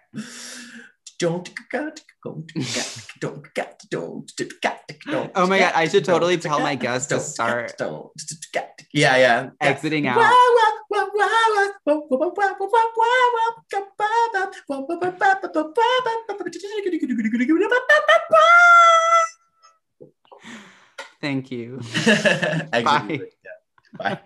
[1.24, 2.52] Don't got don't
[3.18, 4.30] don't got don't
[5.06, 5.32] don't.
[5.34, 7.80] Oh my God, I should totally tell my guests to start
[8.92, 10.18] yeah yeah exiting out.
[21.22, 21.80] Thank you.
[22.70, 23.08] Bye.
[23.08, 23.56] yeah.
[23.96, 24.20] Bye.